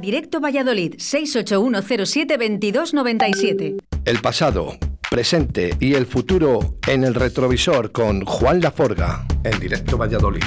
Directo 0.00 0.40
Valladolid 0.40 0.94
681072297. 0.94 3.76
El 4.04 4.20
pasado, 4.20 4.76
presente 5.10 5.76
y 5.78 5.94
el 5.94 6.06
futuro 6.06 6.78
en 6.86 7.04
el 7.04 7.14
retrovisor 7.14 7.92
con 7.92 8.24
Juan 8.24 8.60
Laforga 8.60 9.24
en 9.44 9.60
Directo 9.60 9.96
Valladolid. 9.98 10.42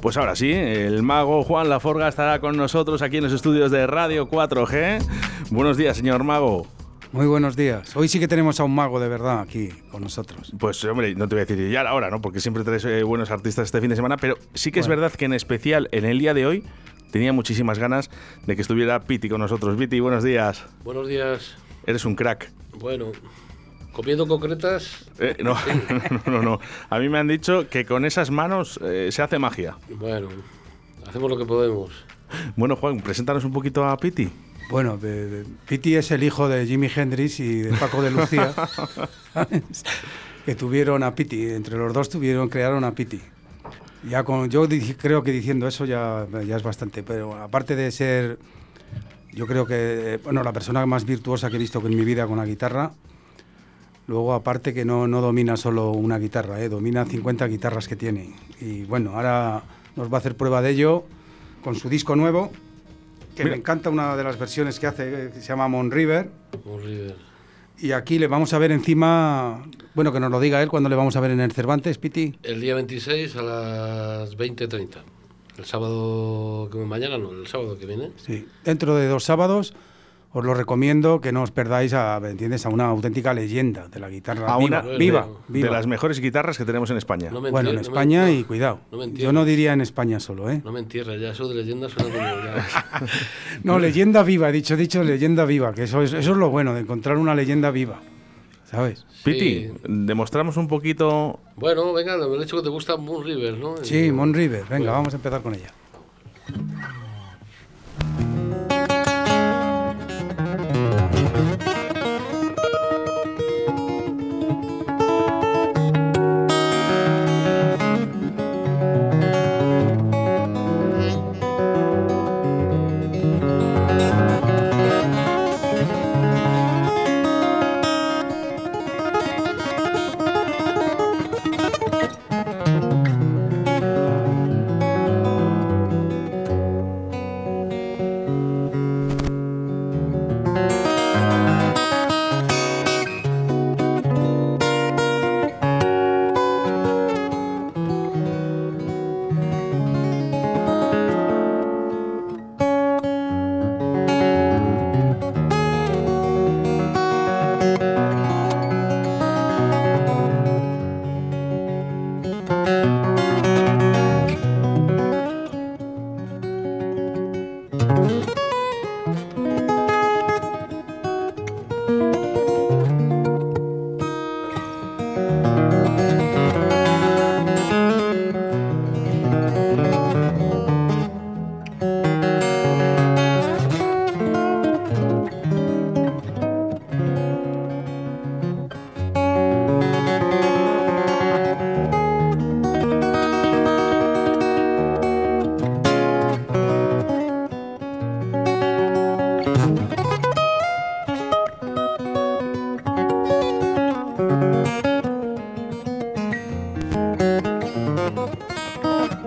Pues 0.00 0.16
ahora 0.16 0.34
sí, 0.36 0.52
el 0.52 1.02
mago 1.02 1.42
Juan 1.42 1.68
Laforga 1.68 2.08
estará 2.08 2.40
con 2.40 2.56
nosotros 2.56 3.02
aquí 3.02 3.18
en 3.18 3.24
los 3.24 3.32
estudios 3.32 3.70
de 3.70 3.86
Radio 3.86 4.30
4G. 4.30 5.04
Buenos 5.50 5.76
días, 5.76 5.96
señor 5.96 6.24
mago. 6.24 6.66
Muy 7.12 7.26
buenos 7.26 7.56
días. 7.56 7.96
Hoy 7.96 8.08
sí 8.08 8.18
que 8.18 8.28
tenemos 8.28 8.58
a 8.60 8.64
un 8.64 8.74
mago 8.74 8.98
de 9.00 9.08
verdad 9.08 9.40
aquí 9.40 9.68
con 9.90 10.02
nosotros. 10.02 10.52
Pues 10.58 10.84
hombre, 10.84 11.14
no 11.14 11.28
te 11.28 11.36
voy 11.36 11.42
a 11.42 11.44
decir 11.46 11.70
ya 11.70 11.82
ahora, 11.82 12.10
¿no? 12.10 12.20
Porque 12.20 12.40
siempre 12.40 12.64
traes 12.64 12.84
eh, 12.84 13.02
buenos 13.04 13.30
artistas 13.30 13.66
este 13.66 13.80
fin 13.80 13.90
de 13.90 13.96
semana, 13.96 14.16
pero 14.16 14.36
sí 14.54 14.72
que 14.72 14.80
es 14.80 14.88
verdad 14.88 15.12
que 15.12 15.24
en 15.24 15.32
especial 15.32 15.88
en 15.92 16.04
el 16.04 16.18
día 16.18 16.34
de 16.34 16.46
hoy 16.46 16.64
tenía 17.12 17.32
muchísimas 17.32 17.78
ganas 17.78 18.10
de 18.44 18.56
que 18.56 18.62
estuviera 18.62 19.00
Piti 19.00 19.28
con 19.28 19.40
nosotros. 19.40 19.76
Piti, 19.76 20.00
buenos 20.00 20.24
días. 20.24 20.64
Buenos 20.84 21.08
días. 21.08 21.56
Eres 21.86 22.04
un 22.04 22.16
crack. 22.16 22.50
Bueno, 22.78 23.12
comiendo 23.92 24.26
concretas. 24.26 25.08
Eh, 25.20 25.36
no, 25.42 25.54
no, 26.26 26.32
no, 26.32 26.42
no, 26.42 26.60
A 26.90 26.98
mí 26.98 27.08
me 27.08 27.18
han 27.18 27.28
dicho 27.28 27.68
que 27.68 27.86
con 27.86 28.04
esas 28.04 28.30
manos 28.30 28.80
eh, 28.82 29.08
se 29.12 29.22
hace 29.22 29.38
magia. 29.38 29.76
Bueno, 29.88 30.28
hacemos 31.06 31.30
lo 31.30 31.38
que 31.38 31.46
podemos. 31.46 31.92
Bueno, 32.56 32.74
Juan, 32.74 33.00
preséntanos 33.00 33.44
un 33.44 33.52
poquito 33.52 33.84
a 33.84 33.96
Piti. 33.96 34.28
Bueno, 34.68 34.98
Piti 35.68 35.94
es 35.94 36.10
el 36.10 36.24
hijo 36.24 36.48
de 36.48 36.66
Jimi 36.66 36.90
Hendrix 36.94 37.38
y 37.38 37.60
de 37.60 37.76
Paco 37.76 38.02
de 38.02 38.10
Lucía, 38.10 38.52
que 40.44 40.54
tuvieron 40.56 41.04
a 41.04 41.14
Piti. 41.14 41.50
Entre 41.50 41.76
los 41.76 41.92
dos 41.92 42.08
tuvieron, 42.08 42.48
crearon 42.48 42.82
a 42.82 42.92
Piti. 42.92 43.20
Ya 44.10 44.24
con, 44.24 44.50
yo 44.50 44.66
creo 44.98 45.22
que 45.22 45.30
diciendo 45.30 45.68
eso 45.68 45.84
ya, 45.84 46.26
ya 46.44 46.56
es 46.56 46.62
bastante, 46.64 47.04
pero 47.04 47.34
aparte 47.36 47.76
de 47.76 47.92
ser, 47.92 48.38
yo 49.32 49.46
creo 49.46 49.66
que, 49.66 50.18
bueno, 50.24 50.42
la 50.42 50.52
persona 50.52 50.84
más 50.84 51.04
virtuosa 51.04 51.48
que 51.48 51.56
he 51.56 51.60
visto 51.60 51.80
en 51.86 51.96
mi 51.96 52.04
vida 52.04 52.26
con 52.26 52.38
la 52.38 52.44
guitarra, 52.44 52.92
luego 54.08 54.34
aparte 54.34 54.74
que 54.74 54.84
no, 54.84 55.06
no 55.06 55.20
domina 55.20 55.56
solo 55.56 55.92
una 55.92 56.18
guitarra, 56.18 56.60
¿eh? 56.60 56.68
domina 56.68 57.04
50 57.04 57.46
guitarras 57.46 57.86
que 57.86 57.96
tiene. 57.96 58.34
Y 58.60 58.82
bueno, 58.84 59.12
ahora 59.14 59.62
nos 59.94 60.12
va 60.12 60.16
a 60.16 60.18
hacer 60.18 60.36
prueba 60.36 60.60
de 60.60 60.70
ello 60.70 61.04
con 61.62 61.76
su 61.76 61.88
disco 61.88 62.16
nuevo, 62.16 62.50
que 63.36 63.44
me 63.44 63.54
encanta 63.54 63.90
una 63.90 64.16
de 64.16 64.24
las 64.24 64.38
versiones 64.38 64.80
que 64.80 64.86
hace, 64.86 65.30
que 65.32 65.40
se 65.40 65.46
llama 65.46 65.68
Mon 65.68 65.90
River. 65.90 66.28
Mon 66.64 66.82
River. 66.82 67.14
Y 67.78 67.92
aquí 67.92 68.18
le 68.18 68.26
vamos 68.26 68.54
a 68.54 68.58
ver 68.58 68.72
encima, 68.72 69.62
bueno, 69.94 70.10
que 70.12 70.18
nos 70.18 70.30
lo 70.30 70.40
diga 70.40 70.62
él, 70.62 70.68
cuando 70.70 70.88
le 70.88 70.96
vamos 70.96 71.14
a 71.16 71.20
ver 71.20 71.30
en 71.30 71.40
el 71.40 71.52
Cervantes, 71.52 71.98
Piti? 71.98 72.34
El 72.42 72.60
día 72.62 72.74
26 72.74 73.36
a 73.36 73.42
las 73.42 74.36
20.30. 74.38 74.88
El 75.58 75.64
sábado 75.66 76.68
que 76.72 76.78
mañana, 76.78 77.18
no, 77.18 77.32
el 77.32 77.46
sábado 77.46 77.78
que 77.78 77.84
viene. 77.84 78.12
Sí, 78.16 78.46
dentro 78.64 78.96
de 78.96 79.08
dos 79.08 79.24
sábados 79.24 79.74
os 80.36 80.44
lo 80.44 80.52
recomiendo 80.52 81.22
que 81.22 81.32
no 81.32 81.42
os 81.42 81.50
perdáis 81.50 81.94
a, 81.94 82.20
¿entiendes? 82.28 82.66
a 82.66 82.68
una 82.68 82.84
auténtica 82.88 83.32
leyenda 83.32 83.88
de 83.88 83.98
la 83.98 84.10
guitarra 84.10 84.52
a 84.52 84.58
viva, 84.58 84.82
una, 84.84 84.98
viva, 84.98 85.28
De 85.48 85.70
las 85.70 85.86
mejores 85.86 86.20
guitarras 86.20 86.58
que 86.58 86.66
tenemos 86.66 86.90
en 86.90 86.98
España. 86.98 87.30
bueno, 87.30 87.70
en 87.70 87.78
España 87.78 88.30
y 88.30 88.44
cuidado. 88.44 88.80
Yo 89.14 89.32
no 89.32 89.46
diría 89.46 89.72
en 89.72 89.80
España 89.80 90.20
solo, 90.20 90.50
¿eh? 90.50 90.60
No 90.62 90.72
me 90.72 90.80
entierres, 90.80 91.22
ya 91.22 91.30
eso 91.30 91.48
de 91.48 91.54
leyenda 91.54 91.88
suena 91.88 92.10
como 92.12 93.06
no, 93.64 93.78
leyenda 93.78 94.22
viva, 94.22 94.50
he 94.50 94.52
dicho, 94.52 94.76
dicho 94.76 95.02
leyenda 95.02 95.46
viva, 95.46 95.72
que 95.72 95.84
eso 95.84 96.02
es, 96.02 96.12
eso 96.12 96.32
es 96.32 96.36
lo 96.36 96.50
bueno, 96.50 96.74
de 96.74 96.80
encontrar 96.80 97.16
una 97.16 97.34
leyenda 97.34 97.70
viva. 97.70 97.98
¿Sabes? 98.64 99.06
Piti, 99.24 99.70
demostramos 99.88 100.58
un 100.58 100.68
poquito. 100.68 101.40
Bueno, 101.56 101.94
venga, 101.94 102.18
me 102.18 102.36
he 102.36 102.40
dicho 102.40 102.58
que 102.58 102.62
te 102.62 102.68
gusta 102.68 102.98
Moon 102.98 103.24
River, 103.24 103.56
¿no? 103.56 103.76
Sí, 103.80 104.12
Moon 104.12 104.34
River, 104.34 104.64
venga, 104.68 104.92
vamos 104.92 105.14
a 105.14 105.16
empezar 105.16 105.40
con 105.40 105.54
ella. 105.54 105.72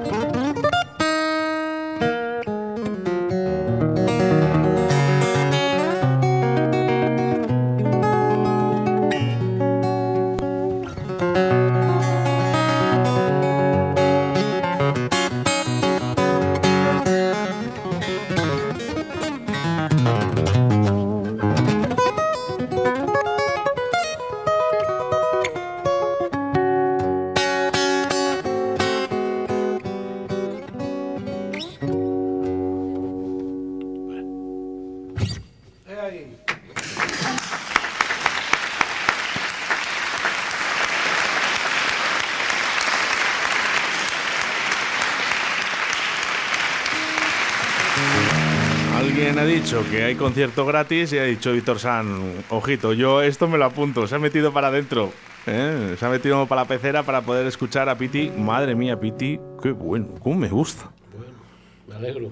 Ha 0.08 0.39
dicho 49.70 49.92
que 49.92 50.04
hay 50.04 50.16
concierto 50.16 50.66
gratis 50.66 51.14
y 51.14 51.20
ha 51.20 51.26
dicho 51.26 51.52
Víctor 51.54 51.78
San, 51.78 52.08
ojito, 52.50 52.94
yo 52.94 53.22
esto 53.22 53.48
me 53.48 53.60
lo 53.60 53.66
apunto, 53.66 54.08
se 54.08 54.16
ha 54.16 54.20
metido 54.20 54.52
para 54.52 54.70
adentro. 54.70 55.12
¿eh? 55.46 55.96
Se 56.00 56.04
ha 56.08 56.10
metido 56.10 56.48
para 56.48 56.64
la 56.64 56.68
pecera 56.68 57.04
para 57.04 57.22
poder 57.22 57.46
escuchar 57.46 57.88
a 57.88 57.96
Piti. 57.96 58.32
Madre 58.36 58.74
mía, 58.74 59.00
Piti, 59.00 59.40
qué 59.62 59.72
bueno, 59.72 60.08
cómo 60.24 60.38
me 60.40 60.50
gusta. 60.50 60.90
Bueno, 61.16 61.34
me 61.88 61.96
alegro. 61.96 62.32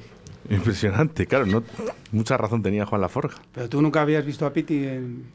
Impresionante, 0.50 1.28
claro, 1.28 1.46
no, 1.46 1.64
mucha 2.12 2.38
razón 2.38 2.64
tenía 2.64 2.88
Juan 2.88 3.02
Laforja. 3.02 3.40
Pero 3.54 3.70
tú 3.70 3.84
nunca 3.84 4.02
habías 4.02 4.26
visto 4.26 4.48
a 4.48 4.52
Piti 4.52 4.86
en, 4.86 5.26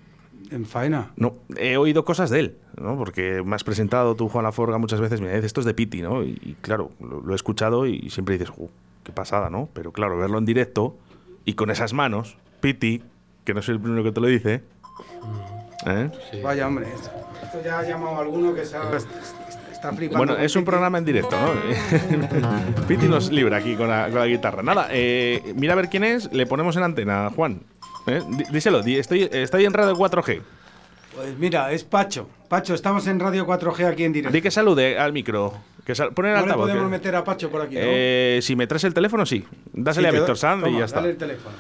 en 0.51 0.67
faena. 0.67 1.13
No, 1.15 1.37
he 1.57 1.77
oído 1.77 2.05
cosas 2.05 2.31
de 2.31 2.41
él, 2.41 2.57
¿no? 2.81 2.99
Porque 2.99 3.45
me 3.45 3.55
has 3.55 3.63
presentado 3.63 4.17
tú, 4.17 4.29
Juan 4.29 4.43
Laforga, 4.43 4.77
muchas 4.79 4.99
veces, 5.01 5.21
mira, 5.21 5.35
esto 5.37 5.61
es 5.61 5.67
de 5.67 5.75
Piti, 5.75 6.03
¿no? 6.03 6.25
Y, 6.25 6.37
y 6.43 6.57
claro, 6.63 6.91
lo, 6.99 7.21
lo 7.21 7.33
he 7.33 7.37
escuchado 7.37 7.87
y 7.87 8.11
siempre 8.11 8.39
dices, 8.39 8.49
"Ju, 8.51 8.69
qué 9.05 9.13
pasada, 9.13 9.51
¿no? 9.51 9.69
Pero 9.73 9.93
claro, 9.93 10.19
verlo 10.19 10.39
en 10.39 10.47
directo 10.47 10.97
y 11.45 11.55
con 11.55 11.71
esas 11.71 11.93
manos, 11.93 12.37
Piti, 12.61 13.03
que 13.45 13.55
no 13.55 13.63
soy 13.63 13.75
el 13.77 13.81
primero 13.81 14.03
que 14.05 14.13
te 14.13 14.21
lo 14.21 14.27
dice, 14.29 14.63
¿eh? 15.87 16.11
Sí. 16.31 16.41
Vaya, 16.43 16.67
hombre, 16.67 16.87
esto, 16.95 17.11
esto 17.43 17.63
ya 17.65 17.79
ha 17.81 17.83
llamado 17.83 18.17
a 18.17 18.21
alguno 18.21 18.55
que 18.55 18.65
se 18.65 18.77
ha- 18.77 18.83
está 19.73 19.93
flipando. 19.93 20.19
Bueno, 20.19 20.37
es 20.37 20.55
un 20.55 20.63
Piti. 20.63 20.71
programa 20.71 20.99
en 20.99 21.05
directo, 21.05 21.37
¿no? 21.41 22.87
Piti 22.87 23.07
nos 23.09 23.31
libra 23.33 23.57
aquí 23.59 23.75
con 23.75 23.89
la, 23.89 24.05
con 24.11 24.21
la 24.21 24.27
guitarra. 24.27 24.63
Nada, 24.63 24.89
eh, 24.91 25.53
mira 25.57 25.73
a 25.73 25.77
ver 25.77 25.89
quién 25.89 26.05
es, 26.05 26.33
le 26.33 26.47
ponemos 26.47 26.77
en 26.77 26.85
antena, 26.85 27.31
Juan. 27.35 27.63
¿Eh? 28.07 28.21
Dí- 28.29 28.45
Díselo, 28.53 28.83
di- 28.83 28.97
estoy, 28.99 29.29
estoy 29.33 29.65
en 29.65 29.73
radio 29.73 29.95
4G. 29.97 30.41
Pues 31.15 31.39
mira, 31.39 31.71
es 31.73 31.85
Pacho. 31.85 32.29
Pacho, 32.49 32.75
estamos 32.75 33.07
en 33.07 33.21
Radio 33.21 33.47
4G 33.47 33.87
aquí 33.87 34.05
en 34.05 34.13
directo. 34.13 34.33
Di 34.35 34.41
que 34.41 34.51
salude 34.51 34.99
al 34.99 35.13
micro. 35.13 35.53
Que 35.85 35.95
sal- 35.95 36.13
pon 36.15 36.27
el 36.27 36.33
No 36.33 36.37
le 36.39 36.43
altavoz. 36.45 36.65
podemos 36.67 36.85
que- 36.85 36.91
meter 36.91 37.17
a 37.17 37.25
Pacho 37.25 37.51
por 37.51 37.63
aquí, 37.63 37.75
¿no? 37.75 37.81
Eh, 37.85 38.39
si 38.43 38.55
me 38.57 38.67
traes 38.67 38.85
el 38.85 38.95
teléfono, 38.95 39.27
sí. 39.27 39.45
Dásele 39.73 40.11
Sí, 40.11 40.17
a 40.17 40.19
Víctor 40.19 40.37
Sanz 40.39 40.67
y 40.69 40.79
ya 40.79 40.85
está. 40.85 40.97
dale 41.01 41.11
el 41.11 41.17
teléfono. 41.17 41.55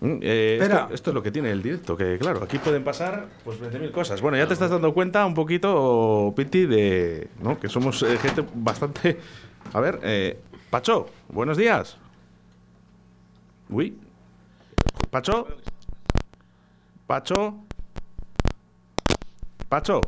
Mm, 0.00 0.18
eh, 0.22 0.58
Espera. 0.60 0.82
esto, 0.82 0.94
esto 0.94 1.10
es 1.10 1.14
lo 1.14 1.22
que 1.22 1.30
tiene 1.30 1.50
el 1.50 1.62
directo, 1.62 1.96
que 1.96 2.18
claro, 2.18 2.42
aquí 2.42 2.58
pueden 2.58 2.84
pasar 2.84 3.26
pues 3.44 3.58
20.000 3.58 3.90
cosas. 3.92 4.20
Bueno, 4.20 4.36
ya 4.36 4.46
te 4.46 4.52
estás 4.52 4.70
dando 4.70 4.92
cuenta 4.92 5.24
un 5.24 5.32
poquito, 5.34 6.32
Piti, 6.36 6.66
de 6.66 7.28
¿no? 7.42 7.58
que 7.58 7.68
somos 7.68 8.02
eh, 8.02 8.18
gente 8.18 8.44
bastante... 8.54 9.18
A 9.72 9.80
ver, 9.80 9.98
eh, 10.02 10.38
Pacho, 10.70 11.06
buenos 11.28 11.56
días. 11.56 11.96
Uy. 13.70 13.96
Pacho. 15.10 15.46
Pacho. 17.06 17.54
Pacho. 19.68 20.00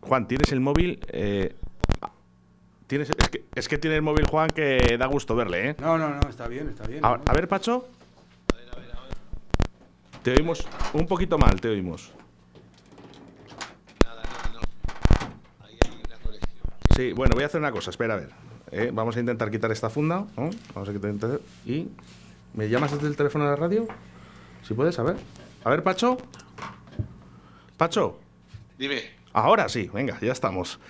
Juan, 0.00 0.28
¿tienes 0.28 0.52
el 0.52 0.60
móvil? 0.60 1.00
Eh, 1.08 1.56
tienes, 2.86 3.10
es, 3.10 3.28
que, 3.28 3.44
es 3.54 3.68
que 3.68 3.78
tiene 3.78 3.96
el 3.96 4.02
móvil 4.02 4.26
Juan 4.26 4.50
que 4.50 4.96
da 4.98 5.06
gusto 5.06 5.34
verle, 5.34 5.70
¿eh? 5.70 5.76
No, 5.80 5.98
no, 5.98 6.08
no, 6.08 6.28
está 6.28 6.48
bien, 6.48 6.68
está 6.68 6.86
bien. 6.86 7.04
A, 7.04 7.20
a 7.24 7.32
ver, 7.32 7.48
Pacho. 7.48 7.88
Te 10.22 10.32
oímos 10.32 10.66
un 10.92 11.06
poquito 11.06 11.38
mal, 11.38 11.60
te 11.60 11.68
oímos. 11.68 12.12
Sí, 16.96 17.12
bueno, 17.12 17.34
voy 17.34 17.44
a 17.44 17.46
hacer 17.46 17.60
una 17.60 17.70
cosa, 17.70 17.90
espera 17.90 18.14
a 18.14 18.16
ver. 18.16 18.30
Eh, 18.72 18.90
vamos 18.92 19.16
a 19.16 19.20
intentar 19.20 19.50
quitar 19.50 19.70
esta 19.70 19.90
funda. 19.90 20.26
¿no? 20.36 20.50
Vamos 20.74 20.88
a 20.88 20.92
quitar. 20.92 21.12
Y. 21.64 21.88
¿Me 22.54 22.68
llamas 22.68 22.92
desde 22.92 23.06
el 23.06 23.16
teléfono 23.16 23.44
de 23.44 23.50
la 23.50 23.56
radio? 23.56 23.86
Si 24.62 24.74
puedes, 24.74 24.98
a 24.98 25.02
ver. 25.02 25.16
A 25.62 25.70
ver, 25.70 25.82
Pacho. 25.82 26.16
Pacho. 27.76 28.18
Dime, 28.78 29.02
Ahora 29.32 29.68
sí, 29.68 29.90
venga, 29.92 30.18
ya 30.20 30.32
estamos. 30.32 30.80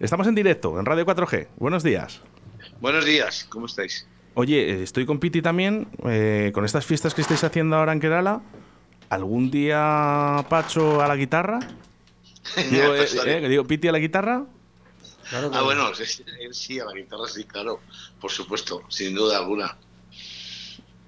Estamos 0.00 0.26
en 0.26 0.34
directo, 0.34 0.78
en 0.78 0.84
Radio 0.84 1.06
4G. 1.06 1.48
Buenos 1.56 1.82
días. 1.82 2.20
buenos 2.80 3.04
días, 3.04 3.46
¿cómo 3.48 3.66
estáis? 3.66 4.06
Oye, 4.34 4.82
estoy 4.82 5.06
con 5.06 5.18
Piti 5.18 5.40
también, 5.40 5.88
eh, 6.04 6.50
con 6.52 6.64
estas 6.66 6.84
fiestas 6.84 7.14
que 7.14 7.22
estáis 7.22 7.42
haciendo 7.44 7.76
ahora 7.76 7.92
en 7.92 8.00
Kerala. 8.00 8.42
¿Algún 9.08 9.50
día 9.50 10.44
Pacho 10.50 11.00
a 11.00 11.08
la 11.08 11.16
guitarra? 11.16 11.60
Digo, 12.70 12.94
eh, 12.94 12.96
Pues, 12.98 13.18
eh, 13.24 13.48
digo, 13.48 13.64
Piti 13.64 13.88
a 13.88 13.92
la 13.92 13.98
guitarra. 13.98 14.44
Claro 15.30 15.50
ah, 15.54 15.62
bueno, 15.62 15.92
sí, 15.94 16.22
él 16.40 16.54
sí, 16.54 16.78
a 16.78 16.84
la 16.84 16.92
guitarra 16.92 17.26
sí, 17.26 17.42
claro, 17.44 17.80
por 18.20 18.30
supuesto, 18.30 18.82
sin 18.88 19.14
duda 19.14 19.38
alguna. 19.38 19.76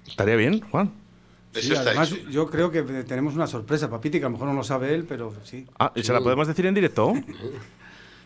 Estaría 0.05 0.35
bien, 0.35 0.59
Juan. 0.71 0.91
Sí, 1.53 1.59
Eso 1.59 1.73
está 1.75 1.91
además, 1.91 2.11
hecho. 2.11 2.29
yo 2.29 2.49
creo 2.49 2.69
que 2.69 2.81
tenemos 3.03 3.35
una 3.35 3.47
sorpresa 3.47 3.89
para 3.89 4.01
Piti, 4.01 4.19
que 4.19 4.25
a 4.25 4.29
lo 4.29 4.33
mejor 4.33 4.47
no 4.49 4.55
lo 4.55 4.63
sabe 4.63 4.93
él, 4.93 5.05
pero 5.07 5.33
sí. 5.45 5.65
Ah, 5.79 5.93
¿y 5.95 6.03
¿se 6.03 6.11
la 6.11 6.19
podemos 6.19 6.47
decir 6.47 6.65
en 6.65 6.73
directo? 6.73 7.13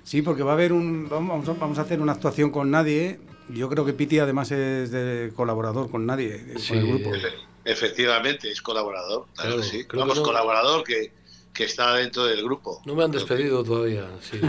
Sí, 0.04 0.22
porque 0.22 0.44
va 0.44 0.52
a 0.52 0.54
haber 0.56 0.74
un. 0.74 1.08
Vamos, 1.10 1.48
a- 1.48 1.54
vamos 1.54 1.78
a 1.78 1.82
hacer 1.82 2.02
una 2.02 2.12
actuación 2.14 2.50
con 2.52 2.70
nadie. 2.72 3.20
Yo 3.50 3.70
creo 3.70 3.86
que 3.86 3.94
Piti 3.94 4.20
además 4.20 4.52
es 4.52 4.92
de 4.92 5.32
colaborador 5.36 5.90
con 5.92 6.06
nadie, 6.06 6.36
eh, 6.36 6.54
Sí, 6.58 6.70
con 6.70 6.78
el 6.80 6.88
grupo. 6.88 7.10
Efe- 7.16 7.34
Efectivamente, 7.66 8.52
es 8.52 8.62
colaborador, 8.62 9.26
claro, 9.36 9.56
Claro, 9.56 9.58
que 9.62 9.64
sí. 9.64 9.86
creo 9.86 10.02
Vamos, 10.02 10.16
que 10.16 10.20
no. 10.20 10.26
colaborador 10.26 10.84
que, 10.84 11.14
que 11.54 11.64
está 11.64 11.94
dentro 11.96 12.26
del 12.26 12.44
grupo. 12.44 12.82
No 12.86 12.94
me 12.96 13.04
han 13.06 13.12
despedido 13.12 13.64
todavía. 13.64 14.06
Sí, 14.22 14.40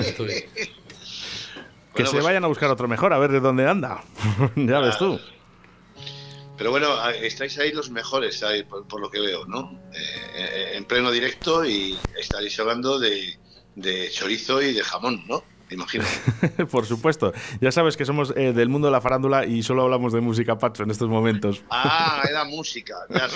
estoy. 0.00 0.26
Que 1.94 2.02
Bueno, 2.04 2.10
se 2.10 2.16
pues- 2.16 2.24
vayan 2.24 2.44
a 2.44 2.48
buscar 2.48 2.70
otro 2.70 2.88
mejor, 2.88 3.12
a 3.12 3.18
ver 3.18 3.30
de 3.32 3.40
dónde 3.40 3.68
anda. 3.68 4.02
ya 4.56 4.80
ves 4.80 4.98
tú. 4.98 5.20
Pero 6.56 6.70
bueno, 6.72 6.88
estáis 7.10 7.56
ahí 7.58 7.70
los 7.72 7.90
mejores, 7.90 8.42
ahí, 8.42 8.64
por, 8.64 8.86
por 8.88 9.00
lo 9.00 9.08
que 9.10 9.20
veo, 9.20 9.46
¿no? 9.46 9.80
Eh, 9.94 9.96
eh, 10.34 10.70
en 10.74 10.84
pleno 10.84 11.12
directo 11.12 11.64
y 11.64 11.96
estaréis 12.18 12.58
hablando 12.58 12.98
de, 12.98 13.38
de 13.80 14.08
chorizo 14.10 14.60
y 14.62 14.72
de 14.74 14.82
jamón, 14.82 15.22
¿no? 15.28 15.42
Me 15.68 15.74
imagino. 15.74 16.02
Por 16.70 16.86
supuesto. 16.86 17.32
Ya 17.60 17.70
sabes 17.70 17.96
que 17.98 18.06
somos 18.06 18.32
eh, 18.36 18.54
del 18.54 18.70
mundo 18.70 18.88
de 18.88 18.92
la 18.92 19.02
farándula 19.02 19.44
y 19.44 19.62
solo 19.62 19.82
hablamos 19.82 20.14
de 20.14 20.22
música, 20.22 20.56
Pacho, 20.56 20.82
en 20.82 20.90
estos 20.90 21.10
momentos. 21.10 21.62
Ah, 21.70 22.22
era 22.28 22.44
música, 22.46 22.94
ya 23.10 23.28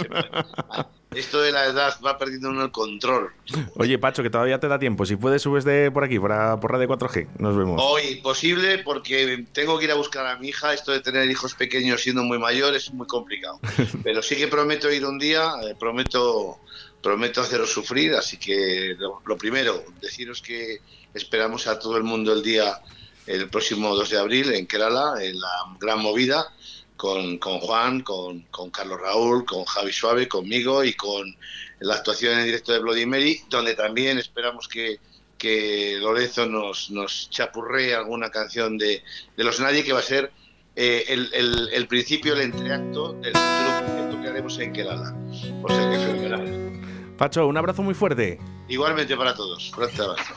ah, 0.71 0.89
Esto 1.15 1.43
de 1.43 1.53
la 1.53 1.67
edad 1.67 1.93
va 2.05 2.17
perdiendo 2.17 2.49
uno 2.49 2.65
el 2.65 2.71
control. 2.71 3.33
Oye, 3.77 3.99
Pacho, 3.99 4.23
que 4.23 4.31
todavía 4.31 4.59
te 4.59 4.67
da 4.67 4.79
tiempo. 4.79 5.05
Si 5.05 5.17
puedes, 5.17 5.43
subes 5.43 5.65
de 5.65 5.91
por 5.91 6.05
aquí, 6.05 6.19
por, 6.19 6.33
a- 6.33 6.59
por 6.59 6.73
Radio 6.73 6.89
4G. 6.89 7.29
Nos 7.39 7.55
vemos. 7.55 7.79
Hoy 7.85 8.17
posible 8.23 8.79
porque 8.79 9.45
tengo 9.53 9.79
que 9.79 9.85
ir 9.85 9.91
a 9.91 9.95
buscar 9.97 10.27
a 10.27 10.39
mi 10.39 10.49
hija. 10.49 10.73
Esto 10.73 10.93
de 10.93 11.01
tener 11.01 11.31
hijos 11.31 11.55
pequeños 11.55 12.01
siendo 12.01 12.23
muy 12.25 12.39
mayor 12.39 12.75
es 12.75 12.91
muy 12.95 13.07
complicado. 13.07 13.61
Pero 14.03 14.23
sí 14.23 14.37
que 14.37 14.49
prometo 14.49 14.91
ir 14.91 15.05
un 15.05 15.19
día, 15.19 15.53
eh, 15.65 15.75
prometo, 15.79 16.61
prometo 17.03 17.41
haceros 17.41 17.71
sufrir. 17.73 18.15
Así 18.15 18.37
que 18.39 18.97
lo, 18.99 19.37
primero, 19.37 19.85
deciros 20.01 20.41
que 20.43 20.79
esperamos 21.15 21.67
a 21.67 21.79
todo 21.79 21.97
el 21.97 22.03
mundo 22.05 22.33
el 22.33 22.43
día, 22.43 22.81
el 23.27 23.49
próximo 23.51 23.95
2 23.95 24.11
de 24.11 24.19
abril 24.19 24.53
en 24.55 24.67
Kerala, 24.67 25.15
en 25.23 25.39
la 25.41 25.51
gran 25.81 26.01
movida. 26.01 26.47
Con, 26.95 27.39
con 27.39 27.59
Juan, 27.59 28.03
con, 28.03 28.43
con 28.43 28.71
Carlos 28.71 29.01
Raúl, 29.01 29.45
con 29.45 29.65
Javi 29.65 29.93
Suave, 29.93 30.29
conmigo 30.29 30.85
y 30.85 30.93
con 30.93 31.35
la 31.81 31.95
actuación 31.95 32.39
en 32.39 32.45
directo 32.45 32.71
de 32.73 32.79
Bloody 32.79 33.07
Mary, 33.07 33.41
donde 33.49 33.75
también 33.75 34.19
esperamos 34.19 34.69
que, 34.69 35.01
que 35.37 35.97
Lorenzo 36.01 36.47
nos, 36.47 36.91
nos 36.93 37.29
chapurree 37.29 37.93
alguna 37.97 38.31
canción 38.31 38.79
de, 38.79 39.03
de 39.37 39.43
Los 39.43 39.59
Nadie, 39.59 39.83
que 39.83 39.93
va 39.93 39.99
a 39.99 40.03
ser 40.03 40.31
eh, 40.77 41.05
el, 41.09 41.29
el- 41.33 41.71
el 41.73 41.89
principio, 41.89 42.35
el 42.35 42.43
entreacto 42.43 43.15
del 43.15 43.33
futuro 43.33 43.79
concierto 43.85 44.23
que 44.23 44.29
haremos 44.29 44.59
en 44.61 44.73
Kerala. 44.73 45.17
O 45.61 45.69
sea 45.69 45.91
que 45.91 45.99
fenomenal. 45.99 46.82
Pacho, 47.23 47.47
un 47.47 47.57
abrazo 47.57 47.85
muy 47.85 47.95
fuerte. 47.95 48.41
Igualmente 48.67 49.17
para 49.17 49.33
todos. 49.33 49.71
Fuerte 49.71 50.03
abrazo. 50.03 50.35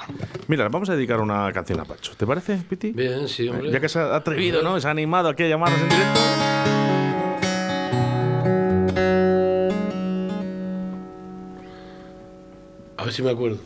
Mira, 0.48 0.70
vamos 0.70 0.88
a 0.88 0.96
dedicar 0.96 1.20
una 1.20 1.52
canción 1.52 1.80
a 1.80 1.84
Pacho. 1.84 2.16
¿Te 2.16 2.28
parece, 2.28 2.58
Piti? 2.58 2.92
Bien, 2.92 3.28
sí, 3.28 3.50
hombre. 3.50 3.72
Ya 3.72 3.80
que 3.80 3.90
se 3.90 3.98
ha 3.98 4.16
atrevido, 4.16 4.62
¿no? 4.62 4.80
Se 4.80 4.88
ha 4.88 4.92
animado 4.92 5.30
aquí 5.30 5.42
a 5.42 5.48
llamarnos 5.48 5.82
en 5.82 5.90
directo. 5.90 6.20
A 12.98 13.04
ver 13.04 13.14
si 13.14 13.24
me 13.24 13.32
acuerdo. 13.32 13.58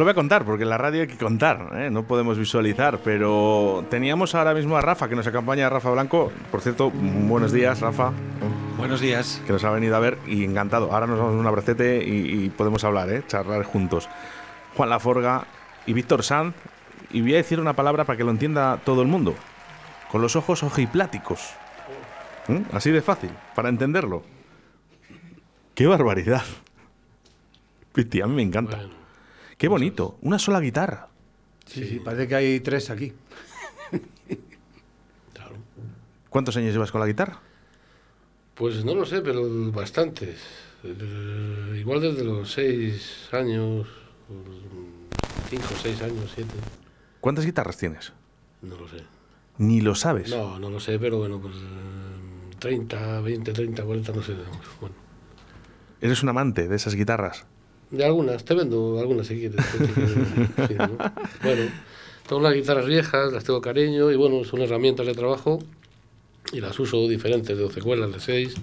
Lo 0.00 0.04
voy 0.06 0.12
a 0.12 0.14
contar, 0.14 0.46
porque 0.46 0.62
en 0.62 0.70
la 0.70 0.78
radio 0.78 1.02
hay 1.02 1.06
que 1.06 1.18
contar, 1.18 1.72
¿eh? 1.74 1.90
no 1.90 2.04
podemos 2.04 2.38
visualizar, 2.38 3.00
pero 3.04 3.84
teníamos 3.90 4.34
ahora 4.34 4.54
mismo 4.54 4.76
a 4.76 4.80
Rafa, 4.80 5.10
que 5.10 5.14
nos 5.14 5.26
acompaña, 5.26 5.68
Rafa 5.68 5.90
Blanco. 5.90 6.32
Por 6.50 6.62
cierto, 6.62 6.90
buenos 6.90 7.52
días, 7.52 7.80
Rafa. 7.80 8.10
Buenos 8.78 9.02
días. 9.02 9.42
Que 9.46 9.52
nos 9.52 9.62
ha 9.62 9.70
venido 9.70 9.94
a 9.94 10.00
ver 10.00 10.16
y 10.26 10.42
encantado. 10.42 10.90
Ahora 10.90 11.06
nos 11.06 11.18
vamos 11.18 11.34
a 11.34 11.38
un 11.38 11.46
abracete 11.46 12.02
y, 12.02 12.46
y 12.46 12.48
podemos 12.48 12.82
hablar, 12.82 13.10
¿eh? 13.10 13.22
charlar 13.26 13.62
juntos. 13.64 14.08
Juan 14.74 14.88
Laforga 14.88 15.44
y 15.84 15.92
Víctor 15.92 16.22
Sanz. 16.22 16.54
Y 17.12 17.20
voy 17.20 17.34
a 17.34 17.36
decir 17.36 17.60
una 17.60 17.74
palabra 17.74 18.04
para 18.04 18.16
que 18.16 18.24
lo 18.24 18.30
entienda 18.30 18.80
todo 18.82 19.02
el 19.02 19.08
mundo. 19.08 19.34
Con 20.10 20.22
los 20.22 20.34
ojos 20.34 20.62
ojipláticos. 20.62 21.50
¿Mm? 22.48 22.74
Así 22.74 22.90
de 22.90 23.02
fácil, 23.02 23.30
para 23.54 23.68
entenderlo. 23.68 24.22
¡Qué 25.74 25.86
barbaridad! 25.86 26.44
Piti, 27.92 28.22
a 28.22 28.26
mí 28.26 28.36
me 28.36 28.42
encanta. 28.42 28.76
Bueno, 28.76 28.99
Qué 29.60 29.68
bonito, 29.68 30.16
una 30.22 30.38
sola 30.38 30.58
guitarra. 30.58 31.08
Sí, 31.66 31.84
sí, 31.84 32.00
parece 32.00 32.26
que 32.26 32.34
hay 32.34 32.60
tres 32.60 32.88
aquí. 32.88 33.12
claro. 35.34 35.56
¿Cuántos 36.30 36.56
años 36.56 36.72
llevas 36.72 36.90
con 36.90 36.98
la 37.02 37.06
guitarra? 37.06 37.40
Pues 38.54 38.86
no 38.86 38.94
lo 38.94 39.04
sé, 39.04 39.20
pero 39.20 39.42
bastantes. 39.70 40.40
Eh, 40.82 41.76
igual 41.78 42.00
desde 42.00 42.24
los 42.24 42.50
seis 42.50 43.28
años, 43.32 43.86
o 44.30 44.34
cinco, 45.50 45.68
seis 45.82 46.00
años, 46.00 46.32
siete. 46.34 46.54
¿Cuántas 47.20 47.44
guitarras 47.44 47.76
tienes? 47.76 48.14
No 48.62 48.78
lo 48.78 48.88
sé. 48.88 49.04
Ni 49.58 49.82
lo 49.82 49.94
sabes. 49.94 50.30
No, 50.30 50.58
no 50.58 50.70
lo 50.70 50.80
sé, 50.80 50.98
pero 50.98 51.18
bueno, 51.18 51.38
pues 51.38 51.56
eh, 51.56 52.56
30, 52.58 53.20
20, 53.20 53.52
30, 53.52 53.84
40, 53.84 54.12
no 54.12 54.22
sé. 54.22 54.36
Bueno, 54.80 54.94
Eres 56.00 56.22
un 56.22 56.30
amante 56.30 56.66
de 56.66 56.76
esas 56.76 56.94
guitarras. 56.94 57.44
De 57.90 58.04
algunas, 58.04 58.44
te 58.44 58.54
vendo 58.54 58.98
algunas 59.00 59.26
si 59.26 59.38
quieres. 59.38 59.64
sí, 60.68 60.74
¿no? 60.74 60.96
Bueno, 61.42 61.70
tengo 62.26 62.40
unas 62.40 62.54
guitarras 62.54 62.86
viejas, 62.86 63.32
las 63.32 63.44
tengo 63.44 63.60
cariño 63.60 64.10
y 64.10 64.16
bueno, 64.16 64.44
son 64.44 64.60
herramientas 64.60 65.06
de 65.06 65.14
trabajo 65.14 65.58
y 66.52 66.60
las 66.60 66.78
uso 66.78 67.08
diferentes, 67.08 67.56
de 67.56 67.62
12 67.62 67.80
cuerdas, 67.80 68.12
de 68.12 68.20
6, 68.20 68.54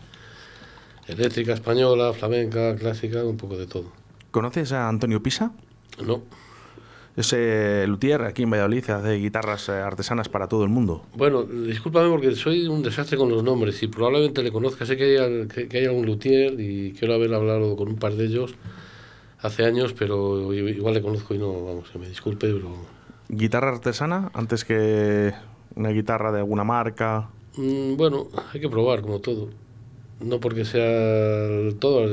eléctrica, 1.07 1.53
española, 1.53 2.13
flamenca, 2.13 2.75
clásica, 2.75 3.23
un 3.23 3.37
poco 3.37 3.57
de 3.57 3.67
todo. 3.67 3.91
¿Conoces 4.31 4.71
a 4.71 4.87
Antonio 4.87 5.21
Pisa? 5.21 5.51
No, 6.05 6.21
Ese 7.15 7.85
luthier 7.87 8.21
aquí 8.21 8.43
en 8.43 8.51
Valladolid 8.51 8.89
hace 8.89 9.15
guitarras 9.15 9.69
eh, 9.69 9.73
artesanas 9.73 10.29
para 10.29 10.47
todo 10.47 10.63
el 10.63 10.69
mundo. 10.69 11.03
Bueno, 11.15 11.43
discúlpame 11.43 12.09
porque 12.09 12.35
soy 12.35 12.67
un 12.67 12.83
desastre 12.83 13.17
con 13.17 13.29
los 13.29 13.43
nombres 13.43 13.81
y 13.83 13.87
probablemente 13.87 14.43
le 14.43 14.51
conozca. 14.51 14.85
Sé 14.85 14.95
que 14.95 15.19
hay, 15.19 15.47
que, 15.47 15.67
que 15.67 15.77
hay 15.79 15.85
algún 15.85 16.05
luthier 16.05 16.59
y 16.59 16.93
quiero 16.93 17.15
haber 17.15 17.33
hablado 17.33 17.75
con 17.75 17.87
un 17.87 17.95
par 17.95 18.13
de 18.13 18.25
ellos 18.25 18.55
hace 19.41 19.65
años, 19.65 19.93
pero 19.93 20.53
igual 20.53 20.93
le 20.93 21.01
conozco 21.01 21.33
y 21.33 21.37
no, 21.37 21.65
vamos, 21.65 21.89
que 21.89 21.99
me 21.99 22.07
disculpe, 22.07 22.51
pero... 22.51 22.75
¿Guitarra 23.29 23.69
artesana 23.69 24.31
antes 24.33 24.63
que 24.63 25.33
una 25.75 25.89
guitarra 25.89 26.31
de 26.31 26.39
alguna 26.39 26.63
marca? 26.63 27.29
Mm, 27.57 27.95
bueno, 27.97 28.27
hay 28.53 28.61
que 28.61 28.69
probar 28.69 29.01
como 29.01 29.19
todo. 29.19 29.49
No 30.19 30.39
porque 30.39 30.65
sea 30.65 31.77
todo, 31.79 32.07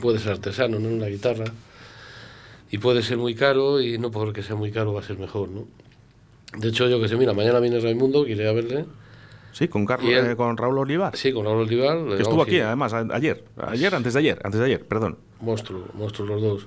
puede 0.00 0.18
ser 0.18 0.32
artesano, 0.32 0.78
no 0.78 0.88
una 0.88 1.06
guitarra. 1.06 1.46
Y 2.70 2.78
puede 2.78 3.02
ser 3.02 3.18
muy 3.18 3.34
caro 3.34 3.80
y 3.80 3.98
no 3.98 4.10
porque 4.10 4.42
sea 4.42 4.56
muy 4.56 4.70
caro 4.70 4.92
va 4.92 5.00
a 5.00 5.04
ser 5.04 5.18
mejor, 5.18 5.48
¿no? 5.48 5.66
De 6.58 6.68
hecho, 6.68 6.88
yo 6.88 7.00
que 7.00 7.08
sé, 7.08 7.16
mira, 7.16 7.32
mañana 7.32 7.58
viene 7.58 7.80
Raimundo, 7.80 8.24
quiere 8.24 8.48
a 8.48 8.52
verle. 8.52 8.84
Sí, 9.54 9.68
con, 9.68 9.86
Carlos, 9.86 10.10
él- 10.12 10.32
eh, 10.32 10.36
con 10.36 10.56
Raúl 10.56 10.78
Olivar. 10.78 11.16
Sí, 11.16 11.32
con 11.32 11.44
Raúl 11.44 11.60
Olivar. 11.62 11.96
que 12.16 12.22
estuvo 12.22 12.42
aquí, 12.42 12.58
además, 12.58 12.92
ayer. 12.92 13.44
Ayer, 13.56 13.94
antes 13.94 14.12
de 14.14 14.18
ayer, 14.18 14.40
antes 14.42 14.58
de 14.58 14.66
ayer, 14.66 14.84
perdón. 14.86 15.16
Monstruo, 15.40 15.86
monstruos 15.94 16.28
los 16.28 16.42
dos. 16.42 16.66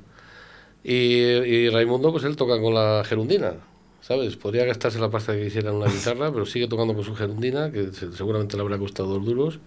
Y, 0.84 0.94
y 0.96 1.70
Raimundo, 1.70 2.12
pues 2.14 2.24
él 2.24 2.38
toca 2.38 2.62
con 2.62 2.74
la 2.74 3.04
gerundina, 3.06 3.56
¿sabes? 4.00 4.38
Podría 4.38 4.64
gastarse 4.64 5.00
la 5.00 5.10
pasta 5.10 5.34
que 5.36 5.44
quisiera 5.44 5.70
en 5.72 5.76
una 5.76 5.88
guitarra, 5.92 6.32
pero 6.32 6.46
sigue 6.46 6.68
tocando 6.70 6.94
con 6.96 7.04
su 7.04 7.14
gerundina, 7.14 7.72
que 7.72 7.92
se- 7.92 8.14
seguramente 8.14 8.56
le 8.56 8.62
habrá 8.64 8.78
costado 8.78 9.10
dos 9.10 9.26
duros. 9.26 9.60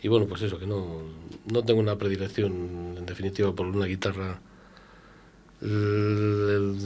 Y 0.00 0.06
bueno, 0.06 0.26
pues 0.26 0.42
eso, 0.42 0.60
que 0.60 0.66
no, 0.68 1.02
no 1.52 1.64
tengo 1.64 1.80
una 1.80 1.96
predilección, 1.98 2.94
en 2.96 3.04
definitiva, 3.04 3.52
por 3.52 3.66
una 3.66 3.86
guitarra 3.86 4.38
de, 5.60 6.84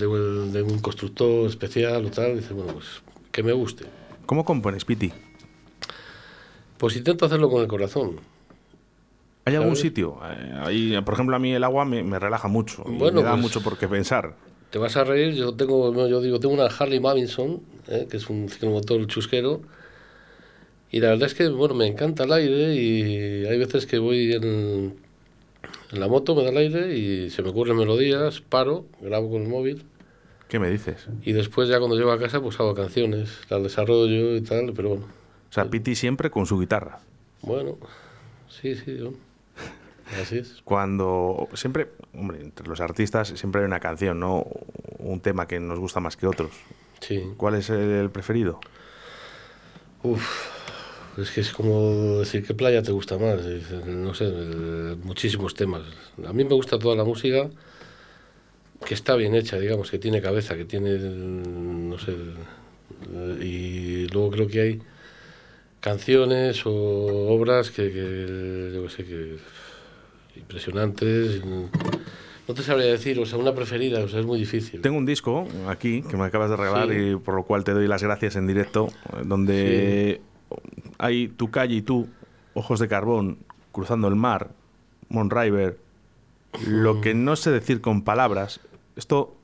de 0.50 0.62
un 0.62 0.78
constructor 0.78 1.46
especial 1.46 2.06
o 2.06 2.10
tal. 2.10 2.36
Dice, 2.40 2.54
bueno, 2.54 2.72
pues 2.72 2.86
que 3.30 3.42
me 3.42 3.52
guste. 3.52 3.84
¿Cómo 4.26 4.44
compones, 4.44 4.84
Piti? 4.84 5.12
Pues 6.82 6.96
intento 6.96 7.26
hacerlo 7.26 7.48
con 7.48 7.62
el 7.62 7.68
corazón. 7.68 8.16
¿Hay 9.44 9.54
algún 9.54 9.76
sitio? 9.76 10.18
Eh, 10.24 10.52
ahí, 10.64 11.00
por 11.04 11.14
ejemplo, 11.14 11.36
a 11.36 11.38
mí 11.38 11.52
el 11.52 11.62
agua 11.62 11.84
me, 11.84 12.02
me 12.02 12.18
relaja 12.18 12.48
mucho. 12.48 12.82
y 12.88 12.96
Bueno, 12.98 13.18
me 13.20 13.22
da 13.22 13.30
pues- 13.34 13.42
mucho 13.42 13.62
por 13.62 13.78
qué 13.78 13.86
pensar. 13.86 14.34
Te 14.70 14.78
vas 14.80 14.96
a 14.96 15.04
reír, 15.04 15.32
yo 15.34 15.54
tengo, 15.54 16.08
yo 16.08 16.20
digo, 16.20 16.40
tengo 16.40 16.54
una 16.54 16.66
Harley 16.66 16.98
Mavinson, 16.98 17.60
¿eh? 17.86 18.08
que 18.10 18.16
es 18.16 18.28
un 18.28 18.48
ciclomotor 18.48 19.06
chusquero, 19.06 19.60
y 20.90 20.98
la 20.98 21.10
verdad 21.10 21.26
es 21.26 21.34
que, 21.34 21.48
bueno, 21.50 21.74
me 21.76 21.86
encanta 21.86 22.24
el 22.24 22.32
aire 22.32 22.74
y 22.74 23.46
hay 23.46 23.58
veces 23.58 23.86
que 23.86 24.00
voy 24.00 24.32
en, 24.32 24.96
en 25.92 26.00
la 26.00 26.08
moto, 26.08 26.34
me 26.34 26.42
da 26.42 26.50
el 26.50 26.56
aire 26.56 26.96
y 26.98 27.30
se 27.30 27.42
me 27.42 27.50
ocurren 27.50 27.76
melodías, 27.76 28.40
paro, 28.40 28.86
grabo 29.00 29.30
con 29.30 29.42
el 29.42 29.48
móvil 29.48 29.84
¿Qué 30.48 30.58
me 30.58 30.68
dices? 30.68 31.06
y 31.22 31.30
después 31.32 31.68
ya 31.68 31.78
cuando 31.78 31.96
llego 31.96 32.10
a 32.10 32.18
casa 32.18 32.40
pues 32.42 32.58
hago 32.58 32.74
canciones, 32.74 33.38
las 33.50 33.62
desarrollo 33.62 34.34
y 34.34 34.40
tal, 34.40 34.72
pero 34.74 34.88
bueno, 34.88 35.04
O 35.52 35.54
sea, 35.54 35.66
Piti 35.66 35.94
siempre 35.94 36.30
con 36.30 36.46
su 36.46 36.58
guitarra. 36.58 37.00
bueno, 37.42 37.76
sí, 38.48 38.74
sí, 38.74 38.94
bueno, 38.94 39.18
así 40.18 40.38
es. 40.38 40.62
Cuando 40.64 41.46
siempre, 41.52 41.90
hombre, 42.14 42.40
entre 42.40 42.66
los 42.66 42.80
artistas 42.80 43.28
siempre 43.28 43.60
hay 43.60 43.66
una 43.66 43.78
canción, 43.78 44.18
¿no? 44.18 44.46
Un 44.98 45.20
tema 45.20 45.46
que 45.46 45.60
nos 45.60 45.78
gusta 45.78 46.00
más 46.00 46.16
que 46.16 46.26
otros. 46.26 46.52
Sí. 47.00 47.34
¿Cuál 47.36 47.56
es 47.56 47.68
el 47.68 48.08
preferido? 48.08 48.60
Uf, 50.02 50.26
es 51.18 51.30
que 51.32 51.42
es 51.42 51.52
como 51.52 52.20
decir 52.20 52.46
qué 52.46 52.54
playa 52.54 52.82
te 52.82 52.92
gusta 52.92 53.18
más. 53.18 53.42
No 53.86 54.14
sé, 54.14 54.32
muchísimos 55.04 55.52
temas. 55.52 55.82
A 56.26 56.32
mí 56.32 56.44
me 56.44 56.54
gusta 56.54 56.78
toda 56.78 56.96
la 56.96 57.04
música 57.04 57.50
que 58.86 58.94
está 58.94 59.16
bien 59.16 59.34
hecha, 59.34 59.58
digamos, 59.58 59.90
que 59.90 59.98
tiene 59.98 60.22
cabeza, 60.22 60.56
que 60.56 60.64
tiene, 60.64 60.96
no 60.98 61.98
sé, 61.98 62.16
y 63.42 64.06
luego 64.08 64.30
creo 64.30 64.48
que 64.48 64.60
hay 64.62 64.82
canciones 65.82 66.64
o 66.64 66.70
obras 66.72 67.70
que, 67.70 67.92
que 67.92 68.70
yo 68.74 68.82
qué 68.84 68.88
sé, 68.88 69.04
que 69.04 69.36
impresionantes. 70.36 71.42
No 71.44 72.54
te 72.54 72.62
sabría 72.62 72.86
decir, 72.86 73.18
o 73.18 73.26
sea, 73.26 73.38
una 73.38 73.54
preferida, 73.54 74.00
o 74.02 74.08
sea, 74.08 74.20
es 74.20 74.26
muy 74.26 74.38
difícil. 74.38 74.80
Tengo 74.80 74.96
un 74.96 75.04
disco 75.06 75.46
aquí 75.68 76.02
que 76.02 76.16
me 76.16 76.24
acabas 76.24 76.50
de 76.50 76.56
regalar 76.56 76.88
Sí. 76.88 76.94
y 77.12 77.16
por 77.16 77.34
lo 77.34 77.42
cual 77.44 77.64
te 77.64 77.72
doy 77.72 77.86
las 77.86 78.02
gracias 78.02 78.36
en 78.36 78.46
directo, 78.46 78.88
eh, 79.12 79.22
donde 79.24 80.20
hay 80.98 81.28
tu 81.28 81.50
calle 81.50 81.74
y 81.76 81.82
tú, 81.82 82.08
ojos 82.54 82.80
de 82.80 82.88
carbón, 82.88 83.38
cruzando 83.72 84.08
el 84.08 84.16
mar, 84.16 84.50
Monriver, 85.08 85.78
lo 86.66 87.00
que 87.00 87.14
no 87.14 87.36
sé 87.36 87.50
decir 87.50 87.80
con 87.80 88.02
palabras. 88.02 88.60
Esto, 88.96 89.34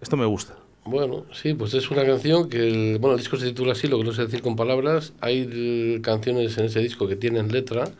esto 0.00 0.16
me 0.16 0.24
gusta. 0.26 0.56
Bueno, 0.86 1.24
sí, 1.32 1.54
pues 1.54 1.72
es 1.72 1.90
una 1.90 2.04
canción 2.04 2.50
que, 2.50 2.58
el, 2.58 2.98
bueno, 2.98 3.14
el 3.14 3.20
disco 3.20 3.38
se 3.38 3.46
titula 3.46 3.72
así, 3.72 3.88
lo 3.88 3.96
que 3.98 4.04
no 4.04 4.12
sé 4.12 4.22
decir 4.22 4.42
con 4.42 4.54
palabras. 4.54 5.14
Hay 5.20 5.98
canciones 6.02 6.58
en 6.58 6.66
ese 6.66 6.80
disco 6.80 7.08
que 7.08 7.16
tienen 7.16 7.50
letra 7.50 7.90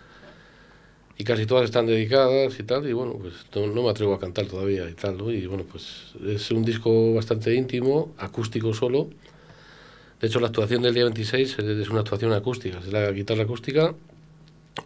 y 1.16 1.24
casi 1.24 1.46
todas 1.46 1.64
están 1.64 1.86
dedicadas 1.86 2.58
y 2.58 2.62
tal, 2.64 2.86
y 2.88 2.92
bueno, 2.92 3.14
pues 3.14 3.34
no, 3.54 3.68
no 3.68 3.82
me 3.84 3.90
atrevo 3.90 4.14
a 4.14 4.18
cantar 4.20 4.46
todavía 4.46 4.88
y 4.90 4.94
tal, 4.94 5.16
¿no? 5.16 5.30
Y 5.30 5.46
bueno, 5.46 5.64
pues 5.70 6.12
es 6.26 6.50
un 6.50 6.64
disco 6.64 7.14
bastante 7.14 7.54
íntimo, 7.54 8.12
acústico 8.18 8.74
solo. 8.74 9.08
De 10.20 10.26
hecho, 10.26 10.40
la 10.40 10.48
actuación 10.48 10.82
del 10.82 10.94
día 10.94 11.04
26 11.04 11.58
es 11.58 11.88
una 11.88 12.00
actuación 12.00 12.32
acústica, 12.32 12.78
es 12.78 12.92
la 12.92 13.10
guitarra 13.12 13.44
acústica 13.44 13.94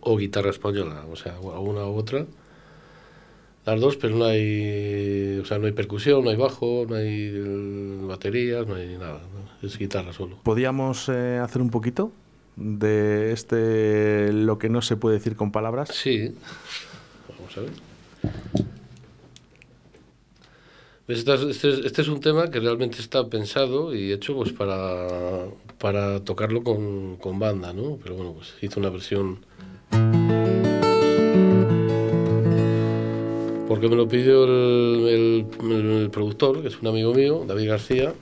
o 0.01 0.17
guitarra 0.17 0.51
española, 0.51 1.05
o 1.11 1.17
sea, 1.17 1.39
una 1.41 1.87
u 1.87 1.97
otra. 1.97 2.27
Las 3.69 3.83
dos, 3.83 3.99
pero 3.99 4.17
no 4.17 4.25
hay, 4.25 5.41
o 5.43 5.45
sea, 5.45 5.59
no 5.59 5.67
hay 5.67 5.73
percusión, 5.73 6.25
no 6.25 6.31
hay 6.31 6.37
bajo, 6.37 6.87
no 6.89 6.95
hay 6.95 7.31
eh, 7.35 7.99
baterías, 8.01 8.67
no 8.67 8.77
hay 8.77 8.97
nada, 8.97 9.21
¿no? 9.21 9.67
es 9.69 9.77
guitarra 9.77 10.15
solo. 10.15 10.39
¿Podríamos 10.43 11.11
eh, 11.11 11.37
hacer 11.37 11.61
un 11.61 11.69
poquito 11.69 12.11
de 12.57 13.31
este 13.33 14.33
lo 14.33 14.59
que 14.59 14.71
no 14.71 14.81
se 14.81 14.97
puede 14.97 15.17
decir 15.17 15.37
con 15.37 15.53
palabras? 15.53 15.91
Sí, 15.93 16.35
vamos 17.29 17.59
a 17.59 17.61
ver. 17.61 17.71
Este, 21.09 21.35
es, 21.35 21.63
este 21.63 22.01
es 22.01 22.09
un 22.09 22.21
tema 22.21 22.51
que 22.51 22.61
realmente 22.61 23.01
está 23.01 23.29
pensado 23.29 23.95
y 23.95 24.13
hecho 24.13 24.35
pues 24.35 24.51
para, 24.55 25.45
para 25.77 26.25
tocarlo 26.25 26.65
con, 26.65 27.17
con 27.19 27.39
banda, 27.39 27.75
¿no? 27.75 27.99
Pero 28.03 28.15
bueno, 28.15 28.33
pues 28.33 28.55
hizo 28.63 28.81
una 28.81 28.89
versión... 28.89 29.41
Porque 33.69 33.89
me 33.89 33.97
lo 33.97 34.09
pidió 34.09 34.45
el, 34.45 36.09
productor, 36.11 36.63
que 36.63 36.69
es 36.69 36.81
un 36.81 36.89
amigo 36.89 37.13
mío, 37.13 37.45
David 37.47 37.69
García. 37.69 38.15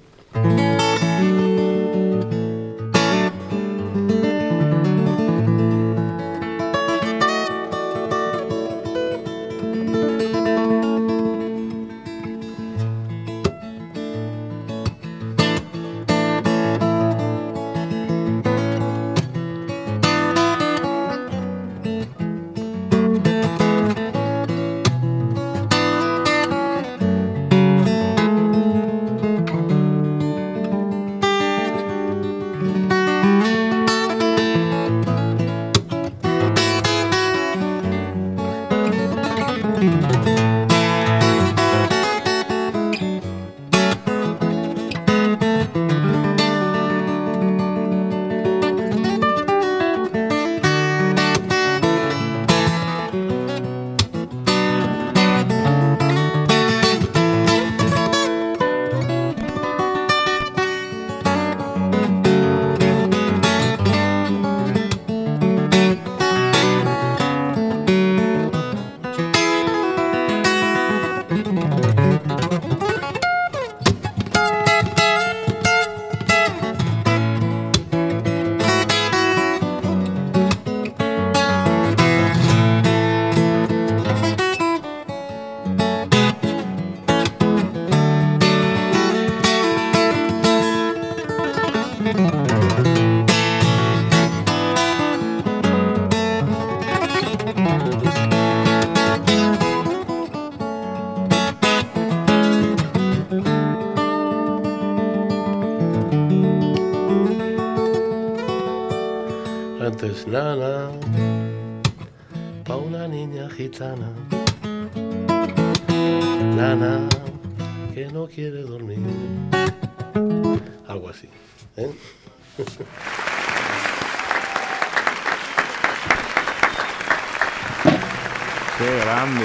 ¡Qué 128.78 128.98
grande! 129.00 129.44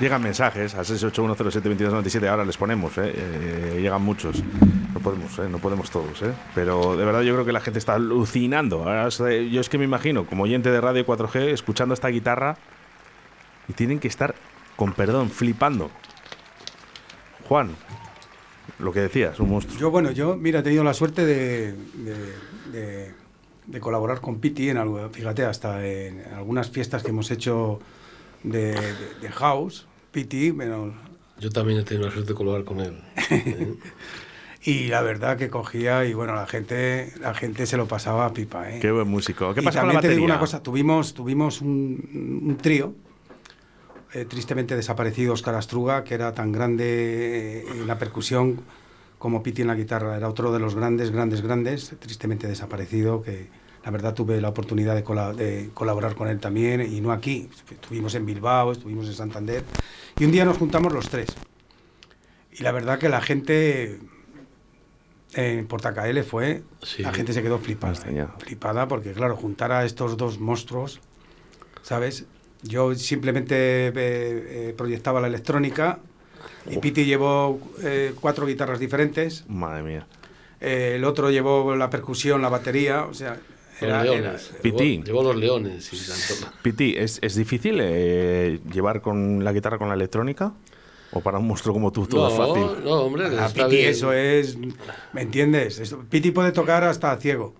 Llegan 0.00 0.22
mensajes 0.22 0.74
al 0.74 0.84
681072297, 0.84 2.28
ahora 2.28 2.44
les 2.44 2.58
ponemos, 2.58 2.98
¿eh? 2.98 3.12
Eh, 3.16 3.78
llegan 3.80 4.02
muchos. 4.02 4.42
No 4.92 5.00
podemos, 5.00 5.38
¿eh? 5.38 5.48
no 5.48 5.58
podemos 5.58 5.90
todos, 5.90 6.20
¿eh? 6.22 6.32
pero 6.54 6.96
de 6.98 7.04
verdad 7.04 7.22
yo 7.22 7.32
creo 7.32 7.46
que 7.46 7.52
la 7.52 7.60
gente 7.60 7.78
está 7.78 7.94
alucinando. 7.94 8.84
Yo 9.50 9.60
es 9.60 9.68
que 9.70 9.78
me 9.78 9.84
imagino, 9.84 10.26
como 10.26 10.44
oyente 10.44 10.70
de 10.70 10.80
Radio 10.82 11.06
4G, 11.06 11.52
escuchando 11.52 11.94
esta 11.94 12.08
guitarra 12.08 12.58
y 13.68 13.72
tienen 13.72 13.98
que 13.98 14.08
estar, 14.08 14.34
con 14.76 14.92
perdón, 14.92 15.30
flipando. 15.30 15.90
Juan, 17.48 17.70
lo 18.80 18.92
que 18.92 19.00
decías, 19.00 19.40
un 19.40 19.48
monstruo. 19.50 19.78
Yo, 19.78 19.90
bueno, 19.90 20.10
yo, 20.10 20.36
mira, 20.36 20.60
he 20.60 20.62
tenido 20.62 20.84
la 20.84 20.92
suerte 20.92 21.24
de- 21.24 21.74
de 23.66 23.80
colaborar 23.80 24.20
con 24.20 24.38
Piti 24.40 24.68
en 24.70 24.76
algo, 24.76 25.08
fíjate, 25.10 25.44
hasta 25.44 25.84
en 25.86 26.22
algunas 26.34 26.70
fiestas 26.70 27.02
que 27.02 27.10
hemos 27.10 27.30
hecho 27.30 27.80
de, 28.42 28.72
de- 28.74 29.14
de 29.22 29.28
house, 29.32 29.86
Piti, 30.12 30.50
bueno, 30.50 30.94
Yo 31.40 31.50
también 31.50 31.80
he 31.80 31.82
tenido 31.82 32.06
la 32.06 32.12
suerte 32.12 32.32
de 32.32 32.36
colaborar 32.36 32.64
con 32.64 32.80
él. 32.80 32.98
¿eh? 33.30 33.74
y 34.62 34.88
la 34.88 35.02
verdad 35.02 35.36
que 35.36 35.48
cogía 35.50 36.04
y 36.04 36.14
bueno, 36.14 36.34
la 36.34 36.46
gente, 36.46 37.12
la 37.20 37.34
gente 37.34 37.66
se 37.66 37.76
lo 37.76 37.86
pasaba 37.86 38.24
a 38.26 38.32
pipa, 38.32 38.70
¿eh? 38.70 38.78
Qué 38.80 38.90
buen 38.90 39.08
músico. 39.08 39.52
¿Qué 39.54 39.60
y 39.60 39.64
pasa 39.64 39.80
con 39.80 39.88
la 39.88 39.94
también 39.94 40.10
te 40.10 40.14
digo 40.14 40.24
una 40.24 40.38
cosa, 40.38 40.62
tuvimos, 40.62 41.12
tuvimos 41.14 41.60
un, 41.60 42.40
un 42.44 42.56
trío, 42.56 42.94
eh, 44.14 44.24
tristemente 44.24 44.76
desaparecido 44.76 45.32
Oscar 45.34 45.54
Astruga, 45.56 46.04
que 46.04 46.14
era 46.14 46.32
tan 46.32 46.52
grande 46.52 46.84
eh, 47.60 47.64
en 47.72 47.86
la 47.86 47.98
percusión 47.98 48.60
como 49.18 49.42
Piti 49.42 49.62
en 49.62 49.68
la 49.68 49.74
guitarra. 49.74 50.16
Era 50.16 50.28
otro 50.28 50.52
de 50.52 50.58
los 50.58 50.74
grandes, 50.74 51.10
grandes, 51.10 51.42
grandes, 51.42 51.94
tristemente 51.98 52.46
desaparecido, 52.46 53.22
que 53.22 53.48
la 53.84 53.90
verdad 53.90 54.14
tuve 54.14 54.40
la 54.40 54.48
oportunidad 54.48 54.94
de, 54.94 55.04
cola- 55.04 55.32
de 55.32 55.70
colaborar 55.74 56.14
con 56.14 56.28
él 56.28 56.38
también, 56.40 56.80
y 56.82 57.00
no 57.00 57.12
aquí. 57.12 57.48
Estuvimos 57.70 58.14
en 58.14 58.26
Bilbao, 58.26 58.72
estuvimos 58.72 59.06
en 59.06 59.14
Santander, 59.14 59.62
y 60.18 60.24
un 60.24 60.32
día 60.32 60.44
nos 60.44 60.58
juntamos 60.58 60.92
los 60.92 61.08
tres. 61.08 61.28
Y 62.52 62.62
la 62.62 62.72
verdad 62.72 62.98
que 62.98 63.08
la 63.08 63.20
gente 63.20 63.98
en 65.34 65.66
Portacaele 65.66 66.22
fue, 66.22 66.62
Sí. 66.82 67.02
la 67.02 67.12
gente 67.12 67.32
se 67.32 67.42
quedó 67.42 67.58
flipada. 67.58 68.10
Ya. 68.10 68.28
Flipada 68.38 68.88
porque, 68.88 69.12
claro, 69.12 69.36
juntar 69.36 69.72
a 69.72 69.84
estos 69.84 70.16
dos 70.16 70.38
monstruos, 70.40 71.00
¿sabes? 71.82 72.24
Yo 72.62 72.94
simplemente 72.94 73.88
eh, 73.88 73.92
eh, 73.94 74.74
proyectaba 74.76 75.20
la 75.20 75.26
electrónica 75.26 75.98
y 76.70 76.78
Piti 76.78 77.04
llevó 77.04 77.60
eh, 77.82 78.12
cuatro 78.20 78.46
guitarras 78.46 78.78
diferentes, 78.80 79.44
Madre 79.48 79.82
mía. 79.82 80.06
eh, 80.60 80.94
el 80.96 81.04
otro 81.04 81.30
llevó 81.30 81.74
la 81.76 81.90
percusión, 81.90 82.42
la 82.42 82.48
batería, 82.48 83.04
o 83.04 83.14
sea... 83.14 83.38
Los 83.78 83.82
Era, 83.82 84.02
era- 84.04 84.04
leones. 84.04 84.52
Piti. 84.62 84.84
Llevó, 84.96 85.04
llevó 85.04 85.22
los 85.24 85.36
leones 85.36 85.92
y 85.92 85.98
tanto. 85.98 86.50
Piti, 86.62 86.94
¿es, 86.96 87.18
es 87.20 87.34
difícil 87.34 87.78
eh, 87.82 88.58
llevar 88.72 89.02
con 89.02 89.44
la 89.44 89.52
guitarra 89.52 89.76
con 89.76 89.88
la 89.88 89.94
electrónica? 89.94 90.54
¿O 91.12 91.20
para 91.20 91.38
un 91.38 91.46
monstruo 91.46 91.74
como 91.74 91.92
tú 91.92 92.06
todo 92.06 92.26
es 92.28 92.38
No, 92.38 92.46
fácil? 92.46 92.84
no, 92.84 92.90
hombre, 93.02 93.26
a 93.38 93.48
Piti 93.48 93.76
bien. 93.76 93.90
eso 93.90 94.14
es... 94.14 94.56
¿Me 95.12 95.20
entiendes? 95.20 95.78
Esto- 95.78 96.02
Piti 96.08 96.30
puede 96.30 96.52
tocar 96.52 96.84
hasta 96.84 97.14
ciego. 97.18 97.54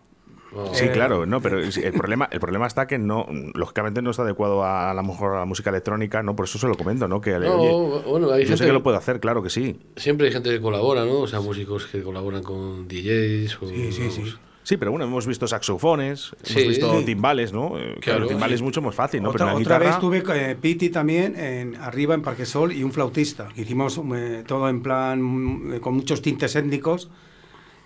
Sí, 0.73 0.85
Eh, 0.87 0.91
claro, 0.93 1.27
no, 1.27 1.41
pero 1.41 1.59
el 1.61 1.93
problema, 1.93 2.29
el 2.31 2.41
problema 2.41 2.67
está 2.67 2.87
que 2.87 2.99
no, 2.99 3.27
lógicamente 3.55 4.01
no 4.03 4.11
está 4.11 4.23
adecuado 4.23 4.63
a, 4.65 4.91
a 4.91 4.95
lo 4.95 5.03
mejor 5.03 5.35
a 5.37 5.41
la 5.41 5.45
música 5.45 5.71
electrónica, 5.71 6.23
¿no? 6.23 6.35
Por 6.37 6.47
eso 6.47 6.59
se 6.59 6.67
lo 6.69 6.77
comento, 6.77 7.09
¿no? 7.09 7.21
Que 7.21 7.33
no, 7.39 7.55
oye, 7.57 8.03
bueno, 8.09 8.31
hay 8.31 8.43
yo 8.43 8.49
gente 8.49 8.57
sé 8.59 8.67
que 8.67 8.73
lo 8.73 8.83
puede 8.83 8.97
hacer, 8.97 9.21
claro 9.21 9.43
que 9.43 9.51
sí. 9.51 9.79
Siempre 9.97 10.29
hay 10.29 10.33
gente 10.33 10.51
que 10.51 10.61
colabora, 10.61 11.05
¿no? 11.05 11.21
O 11.21 11.27
sea, 11.27 11.41
músicos 11.41 11.87
que 11.87 12.03
colaboran 12.03 12.43
con 12.43 12.89
DJs. 12.89 13.63
O, 13.63 13.69
Sí, 13.69 13.93
sí, 13.93 14.11
sí. 14.11 14.35
Sí, 14.63 14.77
pero 14.77 14.91
bueno, 14.91 15.05
hemos 15.05 15.29
visto 15.29 15.47
saxofones, 15.47 16.35
Sí, 16.43 16.55
hemos 16.59 16.69
visto 16.71 16.99
sí. 16.99 17.05
timbales, 17.05 17.53
¿no? 17.53 17.79
Eh, 17.79 17.83
Claro, 17.83 18.01
Claro, 18.01 18.23
el 18.25 18.29
timbal 18.31 18.49
sí. 18.49 18.55
es 18.57 18.63
mucho 18.63 18.83
más 18.83 18.97
fácil, 18.97 19.23
¿no? 19.23 19.29
otra 19.29 19.47
pero 19.47 19.59
otra 19.59 19.79
guitarra, 19.79 19.87
vez 19.87 20.01
tuve 20.25 20.51
eh, 20.51 20.57
Piti 20.61 20.89
también 20.89 21.39
en, 21.39 21.77
arriba 21.77 22.15
en 22.15 22.23
Parque 22.23 22.45
Sol 22.47 22.73
y 22.73 22.83
un 22.83 22.93
flautista. 22.93 23.49
Hicimos 23.57 24.01
eh, 24.17 24.43
todo 24.45 24.69
en 24.69 24.83
plan 24.83 25.23
mm, 25.23 25.79
con 25.79 25.95
muchos 25.95 26.21
tintes 26.21 26.57
étnicos 26.57 27.11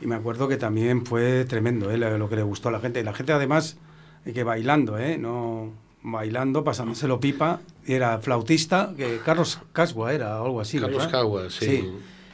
y 0.00 0.06
me 0.06 0.14
acuerdo 0.14 0.48
que 0.48 0.56
también 0.56 1.04
fue 1.04 1.44
tremendo 1.44 1.90
eh, 1.90 1.98
lo 1.98 2.28
que 2.28 2.36
le 2.36 2.42
gustó 2.42 2.68
a 2.68 2.72
la 2.72 2.80
gente. 2.80 3.00
Y 3.00 3.02
la 3.02 3.12
gente 3.12 3.32
además 3.32 3.76
eh, 4.24 4.32
que 4.32 4.44
bailando, 4.44 4.98
¿eh? 4.98 5.18
No 5.18 5.72
bailando, 6.02 6.64
pasándoselo 6.64 7.20
pipa. 7.20 7.60
Y 7.86 7.94
era 7.94 8.18
flautista, 8.18 8.92
que 8.96 9.18
Carlos 9.24 9.60
Casua 9.72 10.12
era 10.14 10.40
o 10.40 10.46
algo 10.46 10.60
así. 10.60 10.78
Carlos. 10.78 11.06
Cagua, 11.08 11.50
sí. 11.50 11.90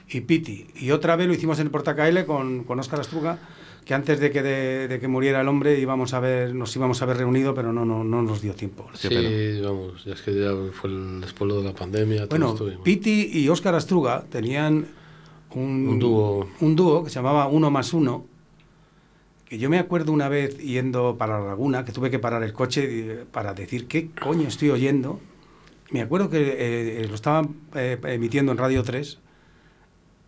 Y 0.08 0.20
Piti. 0.20 0.66
Y 0.76 0.92
otra 0.92 1.16
vez 1.16 1.26
lo 1.26 1.34
hicimos 1.34 1.58
en 1.58 1.66
el 1.66 1.70
Portacaele 1.70 2.26
con, 2.26 2.62
con 2.62 2.78
Óscar 2.78 3.00
Astruga, 3.00 3.38
que 3.84 3.94
antes 3.94 4.20
de 4.20 4.30
que, 4.30 4.42
de, 4.42 4.86
de 4.86 5.00
que 5.00 5.08
muriera 5.08 5.40
el 5.40 5.48
hombre 5.48 5.80
íbamos 5.80 6.14
a 6.14 6.20
ver, 6.20 6.54
nos 6.54 6.74
íbamos 6.76 7.00
a 7.00 7.06
haber 7.06 7.16
reunido, 7.16 7.54
pero 7.54 7.72
no, 7.72 7.84
no, 7.84 8.04
no 8.04 8.22
nos 8.22 8.40
dio 8.40 8.54
tiempo. 8.54 8.88
Sí, 8.94 9.08
pena. 9.08 9.68
vamos, 9.68 10.04
ya 10.04 10.12
es 10.12 10.22
que 10.22 10.32
ya 10.34 10.52
fue 10.72 10.90
el, 10.90 11.20
después 11.20 11.52
de 11.52 11.64
la 11.64 11.72
pandemia. 11.72 12.26
Bueno, 12.26 12.56
Piti 12.84 13.30
y 13.32 13.48
Óscar 13.48 13.74
Astruga 13.74 14.24
tenían 14.30 14.86
un, 15.54 15.88
Un 15.88 15.98
dúo. 15.98 16.48
un 16.60 16.76
dúo 16.76 17.04
que 17.04 17.10
se 17.10 17.16
llamaba 17.16 17.46
Uno 17.46 17.70
más 17.70 17.92
Uno, 17.92 18.26
que 19.46 19.58
yo 19.58 19.70
me 19.70 19.78
acuerdo 19.78 20.12
una 20.12 20.28
vez 20.28 20.58
yendo 20.58 21.16
para 21.16 21.38
la 21.38 21.46
laguna, 21.46 21.84
que 21.84 21.92
tuve 21.92 22.10
que 22.10 22.18
parar 22.18 22.42
el 22.42 22.52
coche 22.52 22.84
eh, 22.88 23.24
para 23.30 23.54
decir 23.54 23.86
qué 23.86 24.10
coño 24.10 24.48
estoy 24.48 24.70
oyendo. 24.70 25.20
Me 25.90 26.02
acuerdo 26.02 26.28
que 26.28 26.40
eh, 26.40 27.02
eh, 27.02 27.06
lo 27.08 27.14
estaban 27.14 27.54
eh, 27.74 27.98
emitiendo 28.04 28.50
en 28.52 28.58
Radio 28.58 28.82
3 28.82 29.18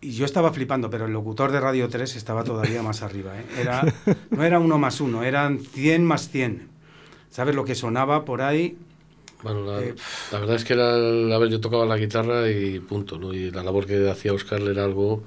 y 0.01 0.11
yo 0.11 0.23
estaba 0.25 0.53
flipando, 0.53 0.89
pero 0.89 1.05
el 1.05 1.11
locutor 1.11 1.51
de 1.51 1.59
Radio 1.59 1.89
3 1.89 2.15
estaba 2.15 2.43
todavía 2.43 2.81
más 2.81 3.01
arriba. 3.01 3.37
¿eh? 3.37 3.43
Era, 3.59 3.83
no 4.29 4.43
era 4.43 4.59
uno 4.59 4.77
más 4.77 5.01
uno, 5.01 5.23
eran 5.23 5.59
100 5.59 6.05
más 6.05 6.29
100. 6.29 6.69
¿Sabes 7.29 7.55
lo 7.55 7.65
que 7.65 7.75
sonaba 7.75 8.23
por 8.23 8.41
ahí? 8.41 8.77
Bueno, 9.43 9.63
la, 9.65 9.81
Eh, 9.81 9.95
la 10.31 10.39
verdad 10.39 10.55
es 10.57 10.65
que 10.65 10.73
era, 10.73 10.95
el- 10.97 11.31
a 11.31 11.37
ver, 11.37 11.49
yo 11.49 11.61
tocaba 11.61 11.85
la 11.85 11.97
guitarra 11.97 12.49
y 12.49 12.79
punto, 12.79 13.17
¿no? 13.17 13.33
Y 13.33 13.51
la 13.51 13.63
labor 13.63 13.85
que 13.85 14.09
hacía 14.09 14.33
Oscar 14.33 14.61
era 14.61 14.83
algo 14.83 15.23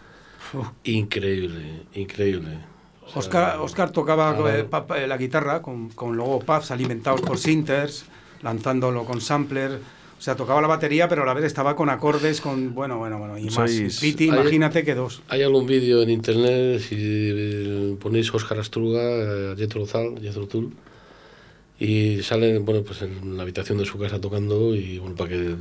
Uf. 0.53 0.68
increíble, 0.85 1.83
increíble. 1.94 2.59
O 3.05 3.11
sea, 3.11 3.18
Oscar, 3.20 3.59
Oscar 3.61 3.90
tocaba 3.90 4.37
claro. 4.37 4.96
eh, 4.96 5.07
la 5.07 5.16
guitarra 5.16 5.62
con, 5.62 5.88
con 5.90 6.16
luego 6.16 6.40
puffs 6.40 6.70
alimentados 6.70 7.20
por 7.22 7.38
sinters, 7.38 8.05
lanzándolo 8.42 9.05
con 9.05 9.20
sampler. 9.20 9.81
O 10.18 10.25
sea, 10.25 10.37
tocaba 10.37 10.61
la 10.61 10.68
batería, 10.68 11.09
pero 11.09 11.25
a 11.25 11.27
la 11.27 11.35
vez 11.35 11.44
estaba 11.44 11.75
con 11.75 11.90
acordes, 11.90 12.40
con. 12.40 12.75
Bueno, 12.75 12.98
bueno, 12.98 13.18
bueno. 13.18 13.37
Y 13.38 13.51
más. 13.51 13.72
Piti, 14.01 14.27
imagínate 14.27 14.85
que 14.85 14.94
dos. 14.94 15.20
Hay 15.29 15.42
algún 15.42 15.66
vídeo 15.66 16.01
en 16.03 16.11
internet, 16.11 16.81
si 16.81 17.96
ponéis 18.01 18.33
Oscar 18.33 18.61
Astruga, 18.61 19.03
eh, 19.03 19.55
Jethro 19.57 19.85
Tull, 19.85 20.20
Jethro 20.20 20.46
Tull, 20.46 20.72
y 21.82 22.22
sale 22.22 22.60
bueno 22.60 22.84
pues 22.84 23.02
en 23.02 23.36
la 23.36 23.42
habitación 23.42 23.76
de 23.76 23.84
su 23.84 23.98
casa 23.98 24.20
tocando 24.20 24.72
y 24.72 25.00
bueno 25.00 25.16
para 25.16 25.30
que 25.30 25.56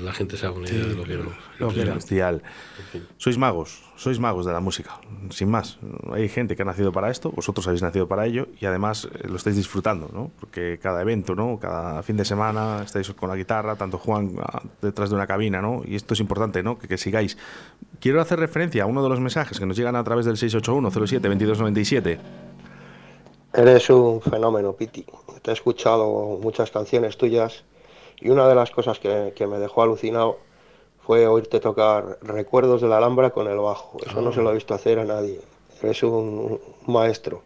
la 0.00 0.12
gente 0.12 0.36
se 0.36 0.46
haga 0.46 0.54
una 0.54 0.68
idea 0.68 0.86
de 0.86 0.94
lo 0.94 1.02
que 1.02 1.14
era. 1.14 1.24
Lo 1.58 1.68
que 1.70 1.80
era. 1.80 1.94
Bestial. 1.94 2.40
Sois 3.16 3.36
magos, 3.36 3.82
sois 3.96 4.20
magos 4.20 4.46
de 4.46 4.52
la 4.52 4.60
música, 4.60 5.00
sin 5.30 5.50
más. 5.50 5.80
Hay 6.12 6.28
gente 6.28 6.54
que 6.54 6.62
ha 6.62 6.64
nacido 6.64 6.92
para 6.92 7.10
esto, 7.10 7.32
vosotros 7.32 7.66
habéis 7.66 7.82
nacido 7.82 8.06
para 8.06 8.26
ello 8.26 8.46
y 8.60 8.66
además 8.66 9.08
eh, 9.12 9.26
lo 9.26 9.34
estáis 9.34 9.56
disfrutando, 9.56 10.08
¿no? 10.12 10.30
Porque 10.38 10.78
cada 10.80 11.02
evento, 11.02 11.34
¿no? 11.34 11.58
Cada 11.58 12.00
fin 12.04 12.16
de 12.16 12.24
semana 12.24 12.82
estáis 12.84 13.10
con 13.10 13.28
la 13.28 13.34
guitarra, 13.34 13.74
tanto 13.74 13.98
Juan 13.98 14.36
ah, 14.40 14.62
detrás 14.80 15.10
de 15.10 15.16
una 15.16 15.26
cabina, 15.26 15.60
¿no? 15.60 15.82
Y 15.84 15.96
esto 15.96 16.14
es 16.14 16.20
importante, 16.20 16.62
¿no? 16.62 16.78
Que, 16.78 16.86
que 16.86 16.96
sigáis. 16.96 17.36
Quiero 17.98 18.20
hacer 18.20 18.38
referencia 18.38 18.84
a 18.84 18.86
uno 18.86 19.02
de 19.02 19.08
los 19.08 19.18
mensajes 19.18 19.58
que 19.58 19.66
nos 19.66 19.76
llegan 19.76 19.96
a 19.96 20.04
través 20.04 20.26
del 20.26 20.36
681 20.36 20.90
07 20.92 21.28
2297 21.28 22.20
Eres 23.56 23.88
un 23.88 24.20
fenómeno, 24.20 24.74
Piti. 24.74 25.06
Te 25.40 25.50
he 25.50 25.54
escuchado 25.54 26.38
muchas 26.42 26.70
canciones 26.70 27.16
tuyas 27.16 27.64
y 28.20 28.28
una 28.28 28.46
de 28.46 28.54
las 28.54 28.70
cosas 28.70 28.98
que, 28.98 29.32
que 29.34 29.46
me 29.46 29.58
dejó 29.58 29.82
alucinado 29.82 30.38
fue 31.00 31.26
oírte 31.26 31.58
tocar 31.58 32.18
Recuerdos 32.20 32.82
de 32.82 32.88
la 32.88 32.98
Alhambra 32.98 33.30
con 33.30 33.48
el 33.48 33.56
bajo. 33.56 33.96
Eso 34.04 34.20
no 34.20 34.30
se 34.30 34.42
lo 34.42 34.50
he 34.50 34.54
visto 34.54 34.74
hacer 34.74 34.98
a 34.98 35.04
nadie. 35.04 35.40
Eres 35.82 36.02
un, 36.02 36.60
un 36.86 36.92
maestro. 36.92 37.44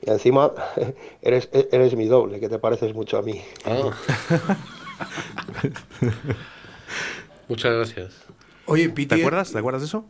Y 0.00 0.08
encima 0.08 0.52
eres, 1.22 1.50
eres 1.52 1.94
mi 1.96 2.06
doble, 2.06 2.40
que 2.40 2.48
te 2.48 2.58
pareces 2.58 2.94
mucho 2.94 3.18
a 3.18 3.22
mí. 3.22 3.42
Ah. 3.66 3.90
Muchas 7.48 7.74
gracias. 7.74 8.14
Oye, 8.64 8.88
Piti. 8.88 9.16
¿Te 9.16 9.20
acuerdas? 9.20 9.52
¿Te 9.52 9.58
acuerdas 9.58 9.82
de 9.82 9.88
eso? 9.88 10.06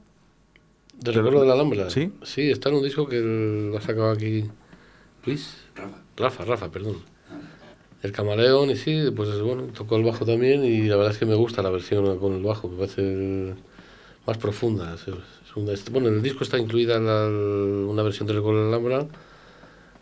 ¿De 1.00 1.10
recuerdo 1.10 1.40
de 1.40 1.48
la 1.48 1.54
Alhambra? 1.54 1.90
Sí. 1.90 2.12
Sí, 2.22 2.52
está 2.52 2.68
en 2.68 2.76
un 2.76 2.84
disco 2.84 3.08
que 3.08 3.18
lo 3.18 3.76
ha 3.76 3.80
sacado 3.80 4.12
aquí 4.12 4.48
Luis. 5.26 5.56
Rafa. 5.76 5.96
Rafa, 6.16 6.44
Rafa, 6.44 6.70
perdón. 6.70 6.96
El 8.02 8.12
camaleón 8.12 8.70
y 8.70 8.76
sí, 8.76 9.10
pues 9.16 9.40
bueno, 9.40 9.62
tocó 9.74 9.96
el 9.96 10.04
bajo 10.04 10.26
también 10.26 10.64
y 10.64 10.82
la 10.82 10.96
verdad 10.96 11.12
es 11.12 11.18
que 11.18 11.24
me 11.26 11.34
gusta 11.34 11.62
la 11.62 11.70
versión 11.70 12.18
con 12.18 12.34
el 12.34 12.42
bajo, 12.42 12.68
me 12.68 12.76
parece 12.76 13.54
más 14.26 14.36
profunda. 14.38 14.94
Es- 14.94 15.08
es 15.08 15.56
una- 15.56 15.72
es- 15.72 15.90
bueno, 15.90 16.08
en 16.08 16.16
el 16.16 16.22
disco 16.22 16.44
está 16.44 16.58
incluida 16.58 16.98
la- 17.00 17.26
una 17.26 18.02
versión 18.02 18.26
de 18.26 18.34
Recuerdo 18.34 18.64
de 18.64 18.70
la 18.70 18.76
Alhambra 18.76 19.06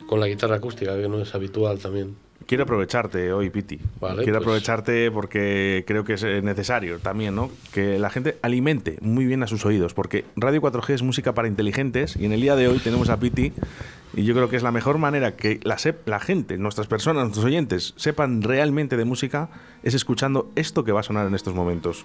con 0.09 0.19
la 0.19 0.27
guitarra 0.27 0.57
acústica, 0.57 0.97
que 1.01 1.09
no 1.09 1.21
es 1.23 1.33
habitual 1.35 1.79
también. 1.79 2.17
Quiero 2.45 2.65
aprovecharte 2.65 3.33
hoy, 3.33 3.51
Piti. 3.51 3.79
Vale, 4.01 4.25
Quiero 4.25 4.39
pues- 4.41 4.47
aprovecharte 4.47 5.13
porque 5.13 5.85
creo 5.87 6.03
que 6.05 6.15
es 6.15 6.25
eh, 6.25 6.43
necesario 6.43 6.99
también, 6.99 7.37
¿no? 7.37 7.53
Que 7.73 8.01
la 8.01 8.11
gente 8.11 8.37
alimente 8.43 8.99
muy 9.01 9.27
bien 9.27 9.45
a 9.45 9.47
sus 9.47 9.65
oídos, 9.65 9.95
porque 9.95 10.25
Radio 10.35 10.61
4G 10.61 10.95
es 10.95 11.03
música 11.05 11.35
para 11.35 11.47
inteligentes 11.47 12.17
y 12.17 12.25
en 12.25 12.33
el 12.33 12.41
día 12.41 12.57
de 12.57 12.67
hoy 12.67 12.79
tenemos 12.81 13.11
a 13.11 13.21
Piti 13.21 13.53
y 14.15 14.25
yo 14.25 14.35
creo 14.35 14.49
que 14.49 14.57
es 14.57 14.63
la 14.63 14.73
mejor 14.73 14.99
manera 14.99 15.37
que 15.37 15.61
la, 15.63 15.77
la 16.07 16.21
gente, 16.21 16.59
nuestras 16.59 16.87
personas, 16.87 17.25
nuestros 17.25 17.45
oyentes, 17.45 17.95
sepan 17.97 18.43
realmente 18.43 18.97
de 18.97 19.05
música 19.05 19.49
es 19.83 19.95
escuchando 19.95 20.51
esto 20.55 20.85
que 20.85 20.93
va 20.93 21.01
a 21.01 21.05
sonar 21.05 21.27
en 21.27 21.35
estos 21.35 21.55
momentos. 21.55 22.05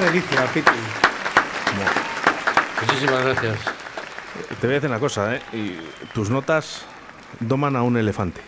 Delicia, 0.00 0.44
Piti. 0.52 0.70
Muchísimas 2.86 3.24
gracias. 3.24 3.58
Te 4.60 4.66
voy 4.66 4.70
a 4.70 4.74
decir 4.74 4.90
una 4.90 4.98
cosa, 5.00 5.34
¿eh? 5.36 5.42
Y 5.52 5.76
tus 6.14 6.30
notas 6.30 6.82
doman 7.40 7.76
a 7.76 7.82
un 7.82 7.96
elefante. 7.96 8.40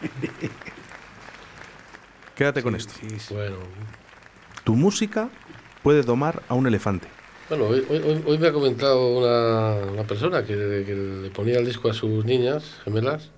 Quédate 2.34 2.62
con 2.62 2.74
esto. 2.74 2.92
Sí, 3.00 3.18
sí. 3.18 3.34
Bueno, 3.34 3.56
Tu 4.64 4.74
música 4.74 5.28
puede 5.82 6.02
domar 6.02 6.42
a 6.48 6.54
un 6.54 6.66
elefante. 6.66 7.08
bueno 7.48 7.64
hoy, 7.66 7.84
hoy- 7.88 8.22
hoy 8.26 8.38
me 8.38 8.48
ha 8.48 8.52
comentado 8.52 9.08
una, 9.18 9.92
una 9.92 10.02
persona 10.04 10.42
que, 10.44 10.84
que 10.86 10.94
le 11.22 11.30
ponía 11.30 11.58
el 11.58 11.66
disco 11.66 11.88
a 11.90 11.94
sus 11.94 12.24
niñas 12.24 12.76
gemelas 12.84 13.30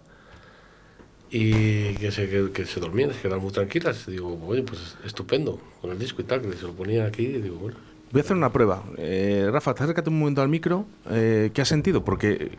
y 1.31 1.95
que 1.95 2.11
se, 2.11 2.29
que, 2.29 2.51
que 2.53 2.65
se 2.67 2.81
dormían, 2.81 3.13
se 3.13 3.21
quedaban 3.21 3.43
muy 3.43 3.53
tranquilas. 3.53 4.07
Digo, 4.07 4.39
oye, 4.47 4.63
pues 4.63 4.97
estupendo 5.05 5.61
con 5.81 5.91
el 5.91 5.99
disco 5.99 6.23
y 6.23 6.25
tal, 6.25 6.41
que 6.43 6.53
se 6.55 6.63
lo 6.65 6.73
ponía 6.73 7.07
aquí 7.07 7.23
y 7.23 7.41
digo, 7.41 7.57
bueno. 7.57 7.77
Voy 8.13 8.21
a 8.21 8.25
hacer 8.25 8.37
una 8.37 8.53
prueba. 8.53 8.83
Eh, 8.97 9.49
Rafa, 9.53 9.71
acércate 9.71 10.11
un 10.11 10.19
momento 10.19 10.43
al 10.43 10.49
micro. 10.49 10.85
Eh, 11.11 11.51
¿Qué 11.55 11.63
has 11.63 11.69
sentido? 11.69 12.05
Porque 12.05 12.59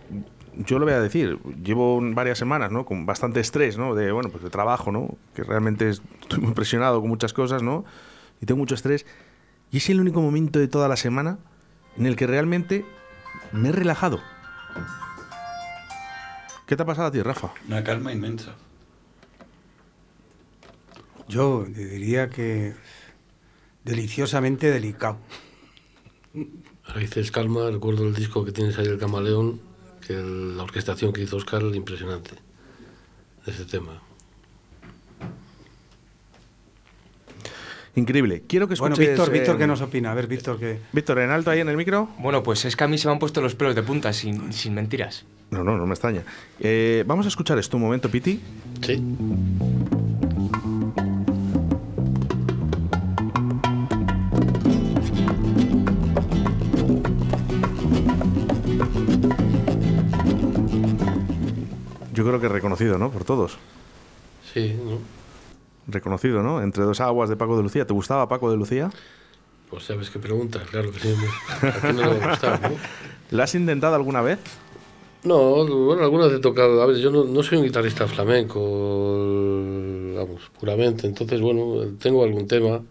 yo 0.55 0.79
lo 0.79 0.86
voy 0.86 0.93
a 0.93 1.01
decir, 1.01 1.39
llevo 1.62 1.99
varias 2.01 2.38
semanas, 2.38 2.71
¿no? 2.71 2.86
Con 2.86 3.05
bastante 3.05 3.41
estrés, 3.41 3.77
¿no? 3.77 3.93
De, 3.93 4.13
bueno, 4.13 4.29
pues 4.29 4.43
de 4.43 4.49
trabajo, 4.49 4.93
¿no? 4.93 5.17
Que 5.36 5.43
realmente 5.43 5.89
es- 5.89 6.01
estoy 6.21 6.39
muy 6.39 6.53
presionado 6.53 7.01
con 7.01 7.10
muchas 7.10 7.34
cosas, 7.34 7.62
¿no? 7.63 7.84
Y 8.41 8.45
tengo 8.45 8.60
mucho 8.60 8.75
estrés. 8.75 9.05
Y 9.71 9.77
es 9.77 9.89
el 9.89 9.99
único 9.99 10.21
momento 10.21 10.60
de 10.60 10.69
toda 10.69 10.88
la 10.88 10.95
semana 10.95 11.38
en 11.97 12.05
el 12.05 12.15
que 12.15 12.27
realmente 12.27 12.86
me 13.51 13.69
he 13.69 13.71
relajado. 13.73 14.21
¿Qué 16.71 16.77
te 16.77 16.84
ha 16.84 16.86
pasado 16.86 17.10
a 17.10 17.12
ti, 17.12 17.21
Rafa? 17.21 17.51
Una 17.67 17.84
calma 17.84 18.13
inmensa. 18.13 18.55
Yo 21.27 21.65
diría 21.65 22.29
que 22.29 22.73
deliciosamente 23.84 24.71
delicado. 24.71 25.17
Ahora 26.86 27.01
dices 27.01 27.29
calma, 27.29 27.69
recuerdo 27.69 28.07
el 28.07 28.15
disco 28.15 28.45
que 28.45 28.53
tienes 28.53 28.77
ahí, 28.79 28.86
el 28.86 28.97
Camaleón, 28.97 29.60
que 30.07 30.13
el- 30.13 30.55
la 30.55 30.63
orquestación 30.63 31.12
que 31.12 31.23
hizo 31.23 31.36
Oscar, 31.36 31.62
impresionante, 31.75 32.31
de 33.45 33.51
ese 33.51 33.65
tema. 33.65 34.01
Increíble. 37.97 38.43
Quiero 38.47 38.69
que 38.69 38.75
Bueno, 38.75 38.93
escuches... 38.93 39.10
Víctor, 39.17 39.34
Víctor, 39.34 39.55
eh, 39.55 39.60
¿qué 39.60 39.67
nos 39.67 39.81
opina? 39.81 40.12
A 40.13 40.15
ver, 40.15 40.27
Víctor, 40.27 40.57
¿qué? 40.57 40.79
Víctor, 40.93 41.19
en 41.19 41.31
alto 41.31 41.51
ahí 41.51 41.60
en 41.60 41.67
el 41.67 41.75
micro. 41.75 42.07
Bueno, 42.17 42.41
pues 42.43 42.63
es 42.63 42.77
que 42.77 42.86
a 42.86 42.88
mí 42.88 42.97
se 42.97 43.10
me 43.10 43.12
han 43.12 43.19
puesto 43.19 43.41
los 43.41 43.55
pelos 43.55 43.75
de 43.75 43.84
punta, 43.84 44.13
sin, 44.13 44.53
sin 44.53 44.73
mentiras. 44.73 45.25
No, 45.51 45.65
no, 45.65 45.77
no 45.77 45.85
me 45.85 45.93
extraña. 45.93 46.23
Eh, 46.61 47.03
vamos 47.05 47.25
a 47.25 47.29
escuchar 47.29 47.59
esto 47.59 47.75
un 47.75 47.83
momento, 47.83 48.09
Piti. 48.09 48.39
Sí. 48.81 49.03
Yo 62.13 62.25
creo 62.25 62.39
que 62.39 62.47
reconocido, 62.47 62.97
¿no? 62.97 63.11
Por 63.11 63.25
todos. 63.25 63.57
Sí, 64.53 64.79
¿no? 64.85 64.99
Reconocido, 65.87 66.43
¿no? 66.43 66.61
Entre 66.61 66.83
dos 66.85 67.01
aguas 67.01 67.29
de 67.29 67.35
Paco 67.35 67.57
de 67.57 67.63
Lucía. 67.63 67.85
¿Te 67.85 67.93
gustaba 67.93 68.29
Paco 68.29 68.49
de 68.49 68.55
Lucía? 68.55 68.89
Pues 69.69 69.83
sabes 69.83 70.09
qué 70.09 70.19
preguntas, 70.19 70.63
claro 70.69 70.91
que 70.91 70.99
sí. 70.99 71.15
¿A 71.61 71.71
quién 71.81 71.95
no 71.97 72.01
le 72.03 72.19
va 72.19 72.25
a 72.25 72.29
gustar, 72.29 72.61
no? 72.61 72.77
¿La 73.31 73.43
has 73.43 73.55
intentado 73.55 73.95
alguna 73.95 74.21
vez? 74.21 74.39
No, 75.23 75.65
bueno, 75.67 76.03
algunas 76.03 76.31
he 76.34 76.39
tocado. 76.39 76.81
A 76.81 76.86
ver, 76.88 76.97
yo 76.97 77.12
no, 77.12 77.23
no 77.25 77.43
soy 77.43 77.60
un 77.60 77.63
guitarrista 77.65 78.07
flamenco, 78.07 78.60
vamos, 80.15 80.49
puramente. 80.60 81.05
Entonces, 81.07 81.39
bueno, 81.41 81.95
tengo 81.99 82.23
algún 82.23 82.47
tema 82.47 82.81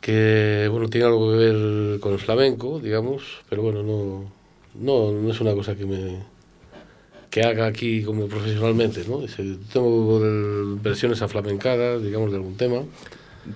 que, 0.00 0.68
bueno, 0.70 0.88
tiene 0.88 1.06
algo 1.06 1.30
que 1.32 1.36
ver 1.36 2.00
con 2.00 2.12
el 2.12 2.18
flamenco, 2.18 2.78
digamos, 2.80 3.22
pero 3.48 3.62
bueno, 3.62 3.82
no, 3.82 4.30
no, 4.74 5.12
no 5.12 5.30
es 5.30 5.40
una 5.40 5.54
cosa 5.54 5.74
que 5.76 5.86
me 5.86 6.18
que 7.30 7.42
haga 7.42 7.66
aquí 7.66 8.02
como 8.04 8.26
profesionalmente, 8.26 9.04
¿no? 9.06 9.20
Tengo 9.72 10.18
versiones 10.82 11.20
aflamencadas, 11.20 12.02
digamos, 12.02 12.30
de 12.30 12.36
algún 12.38 12.56
tema. 12.56 12.82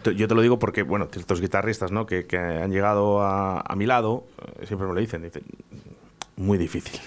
Te- 0.02 0.14
Yo 0.14 0.28
te 0.28 0.34
lo 0.34 0.42
digo 0.42 0.58
porque, 0.58 0.82
bueno, 0.82 1.08
ciertos 1.10 1.40
guitarristas, 1.40 1.90
¿no? 1.90 2.04
Que, 2.04 2.26
que 2.26 2.36
han 2.36 2.70
llegado 2.70 3.22
a, 3.22 3.60
a 3.60 3.74
mi 3.76 3.86
lado, 3.86 4.24
eh, 4.60 4.66
siempre 4.66 4.86
me 4.86 4.94
lo 4.94 5.00
dicen. 5.00 5.22
Dicen, 5.22 5.42
muy 6.36 6.58
difícil. 6.58 7.00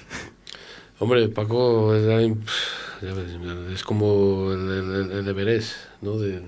Hombre, 1.00 1.28
Paco 1.30 1.94
es 1.96 3.84
como 3.84 4.52
el, 4.54 4.70
el, 4.70 5.12
el 5.12 5.28
Everest, 5.28 5.74
¿no? 6.02 6.18
De, 6.18 6.42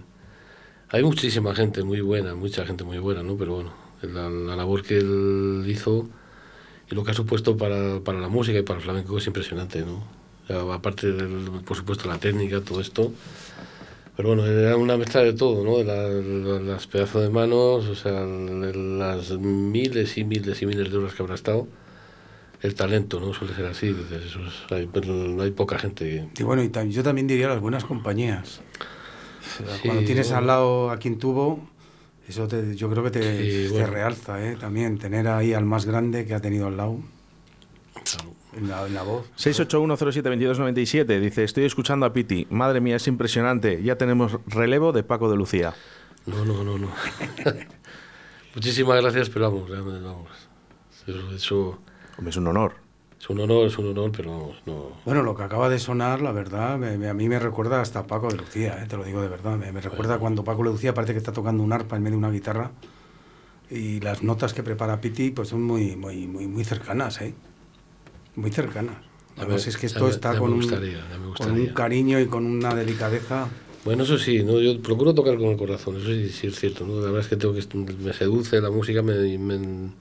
hay 0.89 1.03
muchísima 1.03 1.55
gente 1.55 1.83
muy 1.83 2.01
buena, 2.01 2.35
mucha 2.35 2.65
gente 2.65 2.83
muy 2.83 2.99
buena, 2.99 3.23
¿no? 3.23 3.37
Pero 3.37 3.55
bueno, 3.55 3.73
la, 4.01 4.29
la 4.29 4.55
labor 4.55 4.83
que 4.83 4.97
él 4.99 5.65
hizo 5.67 6.09
y 6.91 6.95
lo 6.95 7.03
que 7.03 7.11
ha 7.11 7.15
supuesto 7.15 7.57
para, 7.57 8.01
para 8.01 8.19
la 8.19 8.29
música 8.29 8.59
y 8.59 8.63
para 8.63 8.79
el 8.79 8.83
flamenco 8.85 9.17
es 9.17 9.27
impresionante, 9.27 9.83
¿no? 9.85 10.03
Aparte, 10.73 11.11
del, 11.11 11.51
por 11.65 11.77
supuesto, 11.77 12.07
la 12.09 12.19
técnica, 12.19 12.61
todo 12.61 12.81
esto. 12.81 13.13
Pero 14.15 14.29
bueno, 14.29 14.45
era 14.45 14.77
una 14.77 14.97
mezcla 14.97 15.21
de 15.21 15.33
todo, 15.33 15.63
¿no? 15.63 15.77
De 15.77 15.83
la- 15.85 16.09
la- 16.09 16.59
las 16.59 16.87
pedazos 16.87 17.21
de 17.21 17.29
manos, 17.29 17.85
o 17.87 17.95
sea, 17.95 18.25
las 18.25 19.31
miles 19.39 20.17
y 20.17 20.23
miles 20.23 20.61
y 20.61 20.65
miles 20.65 20.91
de 20.91 20.97
horas 20.97 21.13
que 21.13 21.21
habrá 21.23 21.35
estado 21.35 21.67
el 22.61 22.75
talento, 22.75 23.19
¿no? 23.19 23.33
Suele 23.33 23.53
ser 23.53 23.65
así, 23.65 23.93
dices, 23.93 24.25
eso 24.25 24.39
es- 24.45 24.71
hay, 24.71 24.87
pero 24.91 25.07
no 25.13 25.43
hay 25.43 25.51
poca 25.51 25.77
gente. 25.77 26.27
Y 26.37 26.43
bueno, 26.43 26.63
y 26.63 26.69
tam- 26.69 26.89
yo 26.89 27.03
también 27.03 27.27
diría 27.27 27.47
las 27.47 27.59
buenas 27.61 27.83
compañías. 27.85 28.61
O 29.61 29.65
sea, 29.65 29.75
Sí, 29.77 29.81
Cuando 29.85 30.03
tienes 30.03 30.27
bueno. 30.27 30.39
al 30.39 30.47
lado 30.47 30.89
a 30.91 30.97
quien 30.97 31.17
tuvo, 31.19 31.67
eso 32.27 32.47
te- 32.47 32.75
yo 32.75 32.89
creo 32.89 33.03
que 33.03 33.11
te, 33.11 33.21
Sí, 33.21 33.67
te 33.67 33.69
bueno. 33.73 33.87
realza, 33.87 34.43
¿eh? 34.43 34.57
También 34.59 34.97
tener 34.97 35.27
ahí 35.27 35.53
al 35.53 35.65
más 35.65 35.85
grande 35.85 36.25
que 36.25 36.33
ha 36.33 36.39
tenido 36.41 36.67
al 36.67 36.77
lado 36.77 36.99
Claro. 37.93 38.33
en 38.55 38.67
la, 38.69 38.85
en 38.87 38.93
la 38.93 39.03
voz. 39.03 39.25
681072297 39.37 41.19
dice, 41.19 41.43
estoy 41.43 41.65
escuchando 41.65 42.05
a 42.05 42.13
Piti. 42.13 42.47
Madre 42.49 42.81
mía, 42.81 42.95
es 42.97 43.07
impresionante. 43.07 43.81
Ya 43.83 43.97
tenemos 43.97 44.37
relevo 44.47 44.91
de 44.91 45.03
Paco 45.03 45.29
de 45.29 45.37
Lucía. 45.37 45.73
No, 46.25 46.43
no, 46.43 46.63
no, 46.63 46.77
no. 46.77 46.89
Muchísimas 48.55 49.01
gracias, 49.01 49.29
pero 49.29 49.51
vamos, 49.51 49.69
vamos. 49.69 50.27
Eso, 51.07 51.31
eso 51.35 51.79
Hombre, 52.17 52.31
es 52.31 52.37
un 52.37 52.47
honor. 52.47 52.73
es 53.19 53.29
un 53.29 53.39
honor, 53.39 53.67
es 53.67 53.77
un 53.77 53.87
honor, 53.89 54.11
pero 54.15 54.31
vamos, 54.31 54.57
no. 54.65 54.91
Bueno, 55.05 55.23
lo 55.23 55.35
que 55.35 55.43
acaba 55.43 55.69
de 55.69 55.79
sonar, 55.79 56.21
la 56.21 56.31
verdad, 56.31 56.77
me- 56.77 56.97
me- 56.97 57.09
a 57.09 57.13
mí 57.13 57.27
me 57.29 57.39
recuerda 57.39 57.81
hasta 57.81 57.99
a 57.99 58.07
Paco 58.07 58.29
de 58.29 58.37
Lucía, 58.37 58.81
¿eh? 58.83 58.85
te 58.87 58.95
lo 58.97 59.03
digo 59.03 59.21
de 59.21 59.27
verdad. 59.27 59.57
Me, 59.57 59.71
me 59.71 59.81
recuerda 59.81 60.17
cuando 60.19 60.43
Paco 60.43 60.63
de 60.63 60.69
Lucía 60.71 60.93
parece 60.93 61.13
que 61.13 61.19
está 61.19 61.31
tocando 61.31 61.63
un 61.63 61.73
arpa 61.73 61.95
en 61.97 62.03
medio 62.03 62.13
de 62.15 62.19
una 62.19 62.31
guitarra 62.31 62.71
y 63.69 63.99
las 63.99 64.23
notas 64.23 64.53
que 64.53 64.63
prepara 64.63 65.01
Piti 65.01 65.31
pues 65.31 65.49
son 65.49 65.63
muy, 65.63 65.95
muy, 65.95 66.27
muy, 66.27 66.47
muy 66.47 66.63
cercanas, 66.63 67.21
¿eh? 67.21 67.33
Muy 68.35 68.51
cercanas. 68.51 68.95
Además 69.35 69.67
es 69.67 69.77
que 69.77 69.85
esto 69.87 70.07
está 70.07 70.33
ya 70.33 70.39
con 70.39 70.53
un, 70.53 70.59
gustaría, 70.61 70.99
con 71.37 71.51
un 71.51 71.67
cariño 71.73 72.19
y 72.19 72.27
con 72.27 72.45
una 72.45 72.73
delicadeza. 72.73 73.47
Bueno, 73.85 74.03
eso 74.03 74.17
sí, 74.17 74.43
¿no? 74.43 74.59
yo 74.59 74.81
procuro 74.81 75.13
tocar 75.13 75.37
con 75.37 75.47
el 75.47 75.57
corazón, 75.57 75.97
eso 75.97 76.07
sí, 76.07 76.29
sí 76.29 76.47
es 76.47 76.59
cierto. 76.59 76.85
¿no? 76.85 76.95
La 76.95 77.05
verdad 77.05 77.19
es 77.21 77.27
que, 77.27 77.35
tengo 77.37 77.53
que 77.53 77.93
me 77.93 78.13
seduce 78.13 78.59
la 78.61 78.69
música, 78.71 79.01
me, 79.01 79.37
me, 79.37 79.91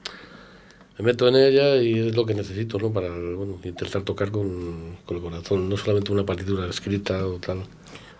me 0.98 1.04
meto 1.04 1.28
en 1.28 1.36
ella 1.36 1.76
y 1.76 2.08
es 2.08 2.16
lo 2.16 2.24
que 2.24 2.34
necesito 2.34 2.78
¿no? 2.78 2.92
para 2.92 3.08
bueno, 3.08 3.58
intentar 3.62 4.02
tocar 4.02 4.30
con, 4.30 4.96
con 5.04 5.16
el 5.16 5.22
corazón, 5.22 5.68
no 5.68 5.76
solamente 5.76 6.12
una 6.12 6.24
partitura 6.24 6.66
escrita 6.68 7.26
o 7.26 7.38
tal. 7.38 7.64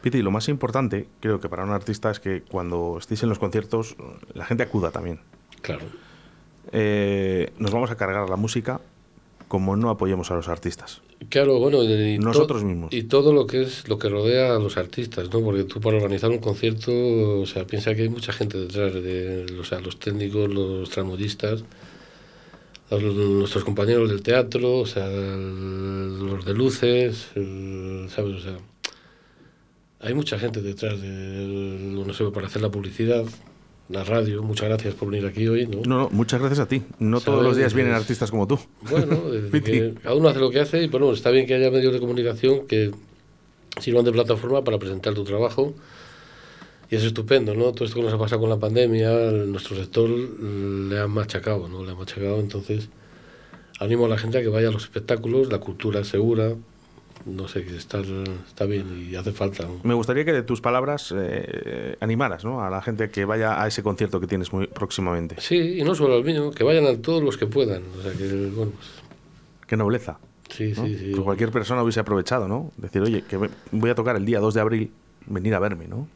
Piti, 0.03 0.23
lo 0.23 0.31
más 0.31 0.49
importante, 0.49 1.09
creo 1.21 1.41
que 1.41 1.49
para 1.49 1.65
un 1.65 1.71
artista, 1.71 2.11
es 2.11 2.21
que 2.21 2.43
cuando 2.43 2.97
estéis 2.99 3.23
en 3.23 3.29
los 3.29 3.39
conciertos, 3.39 3.97
la 4.35 4.45
gente 4.45 4.63
acuda 4.63 4.91
también. 4.91 5.21
Claro. 5.63 5.85
Eh, 6.73 7.53
nos 7.59 7.71
vamos 7.71 7.91
a 7.91 7.97
cargar 7.97 8.29
la 8.29 8.37
música 8.37 8.81
como 9.49 9.77
no 9.77 9.91
apoyemos 9.91 10.31
a 10.31 10.35
los 10.35 10.49
artistas. 10.49 11.03
Claro, 11.29 11.59
bueno, 11.59 11.83
y 11.83 12.19
Nosotros 12.19 12.63
mismos. 12.63 12.93
Y 12.93 13.05
todo 13.05 13.33
lo 13.33 13.47
que 13.47 13.63
es 13.63 13.89
lo 13.89 13.99
que 13.99 14.09
rodea 14.09 14.55
a 14.57 14.59
los 14.59 14.77
artistas, 14.77 15.33
¿no? 15.33 15.41
Porque 15.41 15.65
tú 15.65 15.81
para 15.81 15.97
organizar 15.97 16.31
un 16.31 16.39
concierto, 16.39 16.93
o 17.41 17.47
sea, 17.47 17.67
piensa 17.67 17.95
que 17.95 18.03
hay 18.03 18.09
mucha 18.09 18.33
gente 18.33 18.59
detrás 18.59 18.93
de, 18.95 19.47
o 19.59 19.65
sea, 19.65 19.81
los 19.81 19.99
técnicos, 19.99 20.53
los 20.53 20.91
tramoyistas, 20.91 21.65
los- 22.91 23.15
nuestros 23.15 23.65
compañeros 23.65 24.09
del 24.09 24.23
teatro, 24.23 24.79
o 24.79 24.87
sea, 24.87 25.09
los 25.09 26.45
de 26.45 26.55
luces, 26.55 27.29
el- 27.35 28.07
¿sabes? 28.11 28.37
O 28.37 28.41
sea, 28.41 28.57
hay 30.01 30.15
mucha 30.15 30.39
gente 30.39 30.63
detrás 30.63 31.01
de, 31.01 31.09
no 31.09 32.13
sé, 32.15 32.25
para 32.27 32.47
hacer 32.47 32.63
la 32.63 32.71
publicidad, 32.71 33.25
la 33.89 34.05
radio. 34.05 34.43
Muchas 34.43 34.69
gracias 34.69 34.95
por 34.95 35.11
venir 35.11 35.27
aquí 35.27 35.49
hoy, 35.49 35.67
¿no? 35.67 35.81
No, 35.87 35.99
no, 36.03 36.09
muchas 36.11 36.41
gracias 36.41 36.61
a 36.61 36.69
ti. 36.69 36.83
No 36.99 37.21
todos 37.21 37.43
los 37.43 37.57
días 37.57 37.75
vienen 37.75 37.93
artistas 37.95 38.31
como 38.31 38.47
tú. 38.47 38.59
Bueno, 38.91 39.21
que 39.53 39.95
cada 40.03 40.15
uno 40.15 40.29
hace 40.29 40.39
lo 40.41 40.51
que 40.51 40.61
hace 40.61 40.83
y 40.83 40.89
bueno, 40.89 41.13
está 41.13 41.31
bien 41.31 41.47
que 41.47 41.55
haya 41.55 41.71
medios 41.71 41.93
de 41.93 42.01
comunicación 42.01 42.67
que 42.67 42.93
sirvan 43.81 44.05
de 44.05 44.13
plataforma 44.13 44.63
para 44.65 44.79
presentar 44.79 45.15
tu 45.15 45.25
trabajo. 45.25 45.75
Y 46.91 46.97
es 46.97 47.03
estupendo, 47.05 47.55
¿no? 47.55 47.73
Todo 47.73 47.85
esto 47.85 47.97
que 47.97 48.03
nos 48.03 48.13
ha 48.13 48.19
pasado 48.19 48.41
con 48.43 48.51
la 48.51 48.59
pandemia, 48.59 49.11
nuestro 49.33 49.77
sector 49.77 50.09
le 50.09 50.99
ha 51.01 51.07
machacado, 51.09 51.69
¿no? 51.69 51.85
Le 51.85 51.93
ha 51.93 51.95
machacado, 51.95 52.39
entonces 52.39 52.89
animo 53.81 54.07
a 54.07 54.09
la 54.09 54.19
gente 54.19 54.39
a 54.39 54.43
que 54.43 54.49
vaya 54.49 54.69
a 54.69 54.71
los 54.73 54.85
espectáculos, 54.85 55.51
la 55.51 55.59
cultura 55.59 56.01
es 56.01 56.09
segura, 56.09 56.55
no 57.27 57.49
sé, 57.49 57.65
que 57.65 57.77
está, 57.77 58.01
está 58.47 58.67
bien 58.67 59.09
y 59.11 59.17
hace 59.17 59.33
falta. 59.33 59.65
¿no? 59.65 59.81
Me 59.83 59.95
gustaría 59.95 60.25
que 60.25 60.33
de 60.33 60.43
tus 60.43 60.61
palabras 60.61 61.13
eh, 61.17 61.97
animaras 62.01 62.45
¿no? 62.45 62.63
a 62.63 62.71
la 62.71 62.81
gente 62.81 63.11
que 63.11 63.25
vaya 63.25 63.61
a 63.61 63.67
ese 63.67 63.83
concierto 63.83 64.21
que 64.21 64.29
tienes 64.29 64.53
muy 64.53 64.69
próximamente. 64.69 65.37
Sí, 65.41 65.81
y 65.81 65.83
no 65.83 65.95
solo 65.95 66.15
al 66.15 66.25
mío, 66.25 66.53
que 66.53 66.63
vayan 66.63 66.87
a 66.87 66.97
todos 67.03 67.23
los 67.23 67.37
que 67.37 67.47
puedan. 67.47 67.83
O 67.99 68.03
sea, 68.03 68.13
que, 68.13 68.29
bueno, 68.55 68.73
pues, 68.77 68.89
Qué 69.67 69.77
nobleza. 69.77 70.19
sí, 70.49 70.73
¿no? 70.77 70.87
sí, 70.87 70.97
sí. 70.97 71.13
Que 71.13 71.21
cualquier 71.21 71.51
persona 71.51 71.83
hubiese 71.83 71.99
aprovechado, 71.99 72.47
¿no? 72.47 72.71
Decir, 72.77 73.03
oye, 73.03 73.25
que 73.29 73.37
voy 73.73 73.91
a 73.91 73.95
tocar 73.97 74.15
el 74.15 74.25
día 74.25 74.39
2 74.39 74.55
de 74.55 74.61
abril, 74.61 74.91
venir 75.27 75.55
a 75.55 75.59
verme, 75.59 75.89
¿no? 75.89 76.07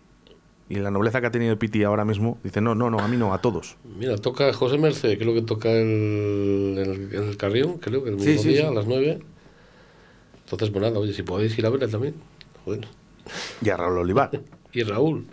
Y 0.71 0.77
la 0.77 0.93
nobleza 0.93 1.21
que 1.21 1.27
ha 1.27 1.31
tenido 1.33 1.59
Piti 1.59 1.83
ahora 1.83 2.05
mismo, 2.05 2.39
dice, 2.45 2.61
no, 2.61 2.77
no, 2.77 2.91
no, 2.91 3.01
a 3.01 3.09
mí 3.09 3.17
no, 3.17 3.35
a 3.35 3.41
todos. 3.41 3.77
Mira, 3.99 4.17
toca 4.19 4.53
José 4.53 4.79
Merced, 4.79 5.19
creo 5.19 5.35
que 5.35 5.43
toca 5.43 5.69
el, 5.69 6.77
el, 6.79 7.13
el 7.13 7.37
Carrión, 7.37 7.79
creo 7.79 8.05
que 8.05 8.11
el 8.11 8.17
mismo 8.17 8.41
sí, 8.41 8.49
día, 8.49 8.61
sí. 8.61 8.67
a 8.67 8.71
las 8.71 8.87
9. 8.87 9.19
Entonces, 10.45 10.71
pues 10.71 10.81
nada, 10.81 10.97
oye, 10.97 11.13
si 11.13 11.25
podéis 11.25 11.59
ir 11.59 11.67
a 11.67 11.71
verle 11.71 11.89
también. 11.89 12.15
Joder. 12.65 12.87
Y 13.61 13.69
a 13.69 13.77
Raúl 13.77 13.99
Olivar, 13.99 14.31
Y 14.73 14.85
Raúl. 14.85 15.27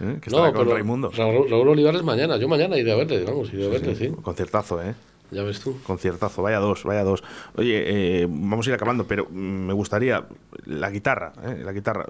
¿eh? 0.00 0.18
que 0.20 0.28
estará 0.28 0.52
con 0.52 0.68
Raimundo. 0.68 1.10
Raúl, 1.10 1.48
Raúl 1.48 1.68
Olivar 1.68 1.94
es 1.94 2.02
mañana. 2.02 2.36
Yo 2.36 2.48
mañana 2.48 2.76
iré 2.76 2.90
a 2.90 2.96
verle, 2.96 3.22
vamos, 3.22 3.52
iré 3.52 3.66
a 3.66 3.68
verle, 3.68 3.94
sí. 3.94 4.08
Conciertazo, 4.22 4.82
¿eh? 4.82 4.96
Ya 5.30 5.44
ves 5.44 5.60
tú. 5.60 5.76
Conciertazo, 5.86 6.42
vaya 6.42 6.58
dos, 6.58 6.82
vaya 6.82 7.04
dos. 7.04 7.22
Oye, 7.54 8.22
eh, 8.22 8.26
vamos 8.28 8.66
a 8.66 8.70
ir 8.70 8.74
acabando, 8.74 9.06
pero 9.06 9.28
me 9.30 9.72
gustaría, 9.72 10.26
la 10.64 10.90
guitarra, 10.90 11.32
¿eh? 11.44 11.62
la 11.64 11.72
guitarra, 11.72 12.06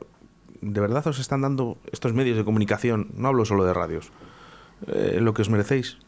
¿de 0.61 0.81
verdad 0.81 1.07
os 1.07 1.19
están 1.19 1.43
dando 1.43 1.79
estos 1.93 2.13
medios 2.15 2.37
de 2.37 2.45
comunicación, 2.45 3.09
no 3.15 3.29
hablo 3.29 3.45
solo 3.45 3.65
de 3.65 3.75
radios, 3.75 4.13
eh, 4.89 5.19
lo 5.21 5.35
que 5.35 5.43
os 5.43 5.51
merecéis? 5.51 5.99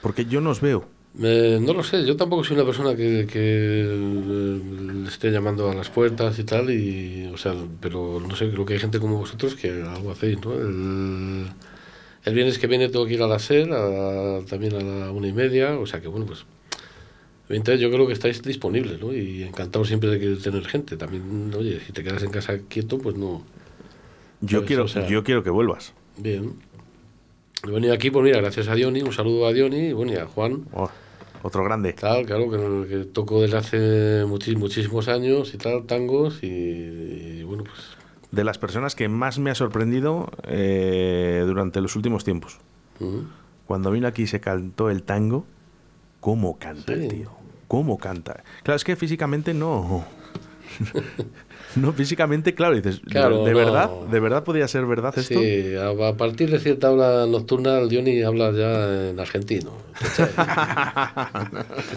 Porque 0.00 0.26
yo 0.26 0.40
no 0.40 0.50
os 0.50 0.60
veo. 0.60 0.86
Me- 1.14 1.58
no 1.60 1.72
lo 1.72 1.82
sé, 1.82 2.04
yo 2.06 2.16
tampoco 2.16 2.44
soy 2.44 2.56
una 2.56 2.66
persona 2.66 2.94
que, 2.94 3.26
que 3.26 3.40
eh, 3.40 4.60
le 5.02 5.08
esté 5.08 5.30
llamando 5.30 5.70
a 5.70 5.74
las 5.74 5.90
puertas 5.90 6.38
y 6.38 6.44
tal, 6.44 6.70
y, 6.70 7.26
o 7.32 7.36
sea, 7.36 7.54
pero 7.80 8.20
no 8.20 8.36
sé, 8.36 8.50
creo 8.50 8.64
que 8.66 8.74
hay 8.74 8.78
gente 8.80 9.00
como 9.00 9.18
vosotros 9.18 9.54
que 9.56 9.70
algo 9.82 10.12
hacéis, 10.12 10.38
¿no? 10.44 10.52
El, 10.54 11.46
el 12.24 12.34
viernes 12.34 12.58
que 12.58 12.66
viene 12.68 12.88
tengo 12.88 13.06
que 13.06 13.14
ir 13.14 13.22
a 13.22 13.28
la 13.28 13.36
SER, 13.36 13.72
a- 13.72 14.44
también 14.48 14.74
a 14.76 14.80
la 14.82 15.10
una 15.12 15.28
y 15.28 15.32
media, 15.32 15.78
o 15.78 15.86
sea 15.86 16.00
que 16.00 16.08
bueno, 16.08 16.26
pues 16.26 16.44
evidentemente 17.48 17.82
yo 17.82 17.90
creo 17.90 18.06
que 18.06 18.12
estáis 18.12 18.42
disponibles, 18.42 19.00
¿no? 19.00 19.12
Y 19.12 19.42
encantados 19.42 19.88
siempre 19.88 20.10
de 20.18 20.36
tener 20.36 20.64
gente. 20.66 20.96
También, 20.96 21.52
oye, 21.54 21.80
si 21.86 21.92
te 21.92 22.04
quedas 22.04 22.22
en 22.22 22.30
casa 22.30 22.58
quieto, 22.68 22.98
pues 22.98 23.16
no. 23.16 23.42
Yo, 24.40 24.58
Pues, 24.60 24.68
quiero, 24.68 24.84
o 24.84 24.88
sea- 24.88 25.06
yo 25.06 25.24
quiero 25.24 25.42
que 25.42 25.50
vuelvas. 25.50 25.94
Bien. 26.16 26.54
He 27.66 27.70
venido 27.70 27.92
aquí, 27.92 28.10
pues 28.10 28.24
mira, 28.24 28.38
gracias 28.40 28.68
a 28.68 28.74
Diony, 28.74 29.02
un 29.02 29.12
saludo 29.12 29.46
a 29.46 29.52
Diony 29.52 29.88
y 29.88 29.92
bueno, 29.92 30.12
y 30.12 30.16
a 30.16 30.26
Juan. 30.26 30.66
Oh, 30.72 30.88
otro 31.42 31.64
grande. 31.64 31.92
Tal, 31.94 32.24
claro, 32.24 32.48
que, 32.50 32.88
que 32.88 33.04
toco 33.06 33.42
desde 33.42 33.56
hace 33.56 34.24
muchis- 34.26 34.56
muchísimos 34.56 35.08
años 35.08 35.52
y 35.54 35.58
tal, 35.58 35.84
tangos 35.86 36.42
y, 36.42 36.46
y, 36.46 37.42
bueno, 37.42 37.64
pues 37.64 37.96
De 38.30 38.44
las 38.44 38.58
personas 38.58 38.94
que 38.94 39.08
más 39.08 39.38
me 39.40 39.50
ha 39.50 39.54
sorprendido 39.56 40.30
eh, 40.44 41.42
durante 41.46 41.80
los 41.80 41.96
últimos 41.96 42.22
tiempos. 42.24 42.58
ujú. 43.00 43.24
Cuando 43.66 43.90
vino 43.90 44.06
aquí 44.06 44.22
y 44.22 44.26
se 44.28 44.40
cantó 44.40 44.88
el 44.88 45.02
tango, 45.02 45.44
¿cómo 46.20 46.58
canta 46.58 46.92
el 46.92 47.02
Sí. 47.02 47.08
tío? 47.08 47.30
¿Cómo 47.66 47.98
canta? 47.98 48.44
Claro, 48.62 48.76
es 48.76 48.84
que 48.84 48.96
físicamente 48.96 49.52
no. 49.52 50.04
no, 51.82 51.92
físicamente, 51.92 52.54
claro, 52.54 52.74
dices, 52.74 53.00
¿de- 53.02 53.10
Claro, 53.10 53.44
¿de 53.44 53.52
no. 53.52 53.56
verdad? 53.58 53.90
¿De 54.10 54.20
verdad 54.20 54.44
podía 54.44 54.66
ser 54.68 54.86
verdad 54.86 55.16
esto? 55.18 55.38
Sí, 55.40 55.74
a, 55.76 56.08
a 56.08 56.16
partir 56.16 56.50
de 56.50 56.58
cierta 56.58 56.90
hora 56.90 57.26
nocturna 57.26 57.78
el 57.78 57.88
Diony 57.88 58.22
habla 58.22 58.50
ya 58.52 59.08
en 59.10 59.20
argentino. 59.20 59.72
Che, 60.16 60.24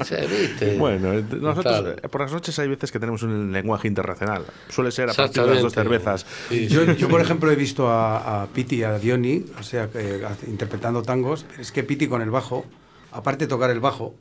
che, 0.03 0.27
¿viste? 0.27 0.77
Bueno, 0.77 1.13
eh, 1.13 1.23
nosotros 1.39 1.83
Tal. 1.83 1.95
eh, 2.03 2.07
por 2.09 2.21
las 2.21 2.31
noches 2.31 2.57
hay 2.59 2.67
veces 2.67 2.91
que 2.91 2.99
tenemos 2.99 3.23
un 3.23 3.51
lenguaje 3.51 3.87
internacional. 3.87 4.43
Suele 4.69 4.91
ser 4.91 5.09
a 5.09 5.13
partir 5.13 5.43
de 5.43 5.53
las 5.53 5.61
dos 5.61 5.73
cervezas. 5.73 6.25
Sí, 6.49 6.67
Yo, 6.67 6.85
sí. 6.85 6.95
yo, 6.97 7.07
por 7.09 7.21
ejemplo, 7.21 7.51
he 7.51 7.55
visto 7.55 7.89
a, 7.89 8.43
a 8.43 8.47
Piti 8.47 8.77
y 8.77 8.83
a 8.83 8.97
Diony, 8.99 9.45
o 9.59 9.63
sea, 9.63 9.87
que, 9.89 10.23
hace- 10.25 10.49
interpretando 10.49 11.01
tangos. 11.03 11.45
Es 11.59 11.71
que 11.71 11.83
Piti 11.83 12.07
con 12.07 12.21
el 12.21 12.29
bajo, 12.31 12.65
aparte 13.11 13.45
de 13.45 13.49
tocar 13.49 13.69
el 13.69 13.79
bajo, 13.79 14.15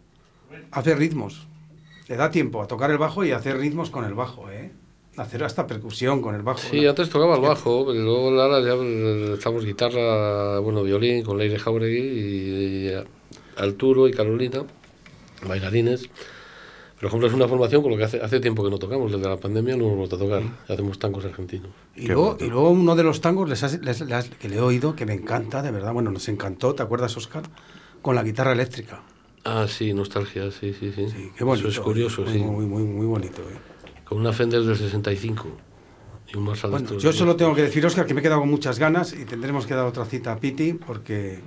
hace 0.72 0.94
ritmos. 0.94 1.46
Le 2.08 2.16
da 2.16 2.30
tiempo 2.30 2.62
a 2.62 2.66
tocar 2.66 2.90
el 2.90 2.98
bajo 2.98 3.24
y 3.24 3.30
a 3.32 3.36
hacer 3.36 3.56
ritmos 3.56 3.90
con 3.90 4.04
el 4.04 4.14
bajo, 4.14 4.50
¿eh? 4.50 4.70
Hacer 5.20 5.44
hasta 5.44 5.66
percusión 5.66 6.22
con 6.22 6.35
el 6.35 6.42
bajo. 6.42 6.59
Sí, 6.59 6.87
antes 6.87 7.11
tocaba 7.11 7.35
el 7.37 7.42
bajo, 7.42 7.85
pero 7.87 8.00
luego 8.02 8.40
ahora 8.40 8.61
ya 8.61 8.74
eh, 8.83 9.35
estamos 9.35 9.64
guitarra, 9.66 10.59
bueno, 10.61 10.82
violín 10.82 11.22
con 11.22 11.36
Leire 11.36 11.59
Jauregui 11.59 11.99
y, 11.99 12.88
y 12.88 12.92
Arturo 13.57 14.09
y 14.09 14.12
Carolina, 14.12 14.62
bailarines. 15.47 16.09
Por 16.99 17.07
ejemplo, 17.09 17.28
es 17.28 17.34
una 17.34 17.49
formación 17.49 17.82
con 17.82 17.90
lo 17.92 17.97
que 17.99 18.05
hace, 18.05 18.20
hace 18.20 18.40
tiempo 18.40 18.62
que 18.64 18.70
no 18.70 18.78
tocamos, 18.78 19.11
desde 19.12 19.26
la 19.28 19.36
pandemia 19.38 19.76
no 19.76 19.84
hemos 19.86 19.97
vuelto 19.99 20.16
a 20.16 20.18
tocar, 20.18 20.42
hacemos 20.68 20.99
tangos 20.99 21.24
argentinos. 21.24 21.70
Y 21.97 22.07
luego, 22.09 22.36
y 22.40 22.44
luego 22.44 22.70
uno 22.70 22.94
de 22.97 23.03
los 23.05 23.20
tangos 23.20 23.49
les 23.49 23.62
has- 23.62 23.80
les- 23.80 24.01
les- 24.03 24.28
que 24.30 24.49
le 24.51 24.57
he 24.57 24.61
oído, 24.61 24.94
que 24.97 25.07
me 25.07 25.14
encanta, 25.14 25.62
de 25.62 25.70
verdad, 25.70 25.92
bueno, 25.94 26.11
nos 26.11 26.28
encantó, 26.28 26.74
¿te 26.74 26.82
acuerdas, 26.82 27.16
Oscar? 27.16 27.42
Con 28.03 28.14
la 28.14 28.22
guitarra 28.22 28.53
eléctrica. 28.53 29.01
Ah, 29.44 29.66
sí, 29.68 29.94
nostalgia, 29.94 30.51
sí, 30.51 30.74
sí, 30.78 30.92
sí. 30.94 31.09
Sí, 31.09 31.30
qué 31.36 31.44
bonito. 31.44 31.68
Eso 31.68 31.80
es 31.80 31.84
curioso, 31.84 32.22
muy, 32.22 32.32
sí. 32.32 32.38
Muy, 32.38 32.66
muy, 32.66 32.82
muy 32.84 33.07
bonito. 33.07 33.40
¿eh? 33.42 33.69
Con 34.11 34.18
una 34.18 34.32
Fender 34.32 34.64
del 34.64 34.76
65 34.76 35.46
y 36.34 36.36
un 36.36 36.42
Marshall 36.42 36.72
de 36.72 36.78
Bueno, 36.78 36.98
yo 36.98 37.12
solo 37.12 37.36
tengo 37.36 37.54
que 37.54 37.62
decir, 37.62 37.86
Oscar, 37.86 38.06
que 38.06 38.12
me 38.12 38.18
he 38.18 38.22
quedado 38.24 38.40
con 38.40 38.50
muchas 38.50 38.80
ganas 38.80 39.12
y 39.12 39.24
tendremos 39.24 39.66
que 39.66 39.74
dar 39.74 39.86
otra 39.86 40.04
cita 40.04 40.32
a 40.32 40.36
Piti 40.40 40.72
porque 40.72 41.38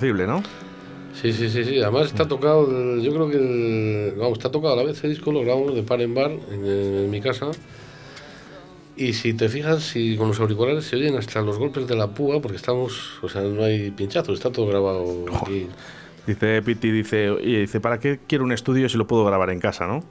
Reconocible, 0.00 0.26
¿no? 0.26 0.42
Sí, 1.12 1.32
sí, 1.32 1.48
sí, 1.50 1.64
sí. 1.64 1.80
Además 1.80 2.06
está 2.06 2.28
tocado, 2.28 2.96
yo 2.98 3.12
creo 3.12 3.28
que, 3.28 3.36
el- 3.36 4.14
vamos, 4.16 4.38
está 4.38 4.50
tocado 4.50 4.74
a 4.74 4.76
la 4.76 4.84
vez 4.84 4.98
ese 4.98 5.08
disco, 5.08 5.32
lo 5.32 5.40
grabamos 5.40 5.74
de 5.74 5.82
par 5.82 6.00
en 6.00 6.14
bar 6.14 6.30
en, 6.30 6.64
en 6.66 7.10
mi 7.10 7.20
casa. 7.20 7.50
Y 8.96 9.12
si 9.12 9.32
te 9.34 9.48
fijas, 9.48 9.82
si 9.82 10.16
con 10.16 10.28
los 10.28 10.40
auriculares 10.40 10.84
se 10.84 10.96
oyen 10.96 11.16
hasta 11.16 11.40
los 11.40 11.58
golpes 11.58 11.86
de 11.86 11.96
la 11.96 12.08
púa, 12.08 12.40
porque 12.40 12.56
estamos, 12.56 13.18
o 13.22 13.28
sea, 13.28 13.42
no 13.42 13.62
hay 13.64 13.90
pinchazos, 13.90 14.34
está 14.34 14.50
todo 14.50 14.66
grabado 14.66 15.24
aquí. 15.42 15.66
Dice 16.26 16.62
Piti, 16.62 16.90
dice, 16.90 17.30
oye, 17.30 17.60
dice, 17.60 17.80
¿para 17.80 17.98
qué 17.98 18.18
quiero 18.26 18.44
un 18.44 18.52
estudio 18.52 18.88
si 18.88 18.98
lo 18.98 19.06
puedo 19.06 19.24
grabar 19.24 19.50
en 19.50 19.60
casa, 19.60 19.86
no? 19.86 20.04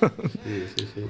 Sí, 0.00 0.64
sí, 0.76 0.88
sí. 0.94 1.04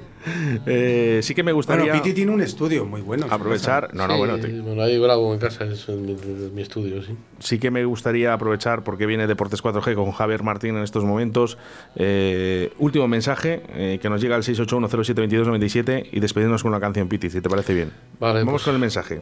Eh, 0.65 1.19
sí 1.23 1.33
que 1.33 1.43
me 1.43 1.53
gustaría 1.53 1.85
Bueno, 1.85 2.03
Piti 2.03 2.13
tiene 2.13 2.31
un 2.31 2.41
estudio 2.41 2.85
muy 2.85 2.99
bueno. 3.01 3.25
aprovechar. 3.29 3.93
No, 3.93 4.05
no, 4.05 4.13
Sí, 4.13 4.19
bueno, 4.19 4.37
te- 4.39 4.59
bueno, 4.61 4.81
ahí 4.83 4.99
grabo 4.99 5.33
en 5.33 5.39
casa, 5.39 5.63
es 5.65 5.87
en 5.87 6.05
mi, 6.05 6.15
mi 6.53 6.61
estudio, 6.61 7.01
sí. 7.01 7.15
sí 7.39 7.57
que 7.57 7.71
me 7.71 7.85
gustaría 7.85 8.33
aprovechar 8.33 8.83
porque 8.83 9.05
viene 9.05 9.27
Deportes 9.27 9.63
4G 9.63 9.95
con 9.95 10.11
Javier 10.11 10.43
Martín 10.43 10.75
en 10.75 10.83
estos 10.83 11.05
momentos. 11.05 11.57
Eh, 11.95 12.73
último 12.79 13.07
mensaje 13.07 13.63
eh, 13.69 13.97
que 14.01 14.09
nos 14.09 14.21
llega 14.21 14.35
al 14.35 14.43
681072297 14.43 16.09
y 16.11 16.19
despedirnos 16.19 16.61
con 16.61 16.71
una 16.71 16.81
canción 16.81 17.07
Piti, 17.07 17.29
si 17.29 17.39
te 17.41 17.49
parece 17.49 17.73
bien. 17.73 17.91
Vale, 18.19 18.39
Vamos 18.39 18.53
pues- 18.53 18.63
con 18.65 18.73
el 18.75 18.81
mensaje. 18.81 19.21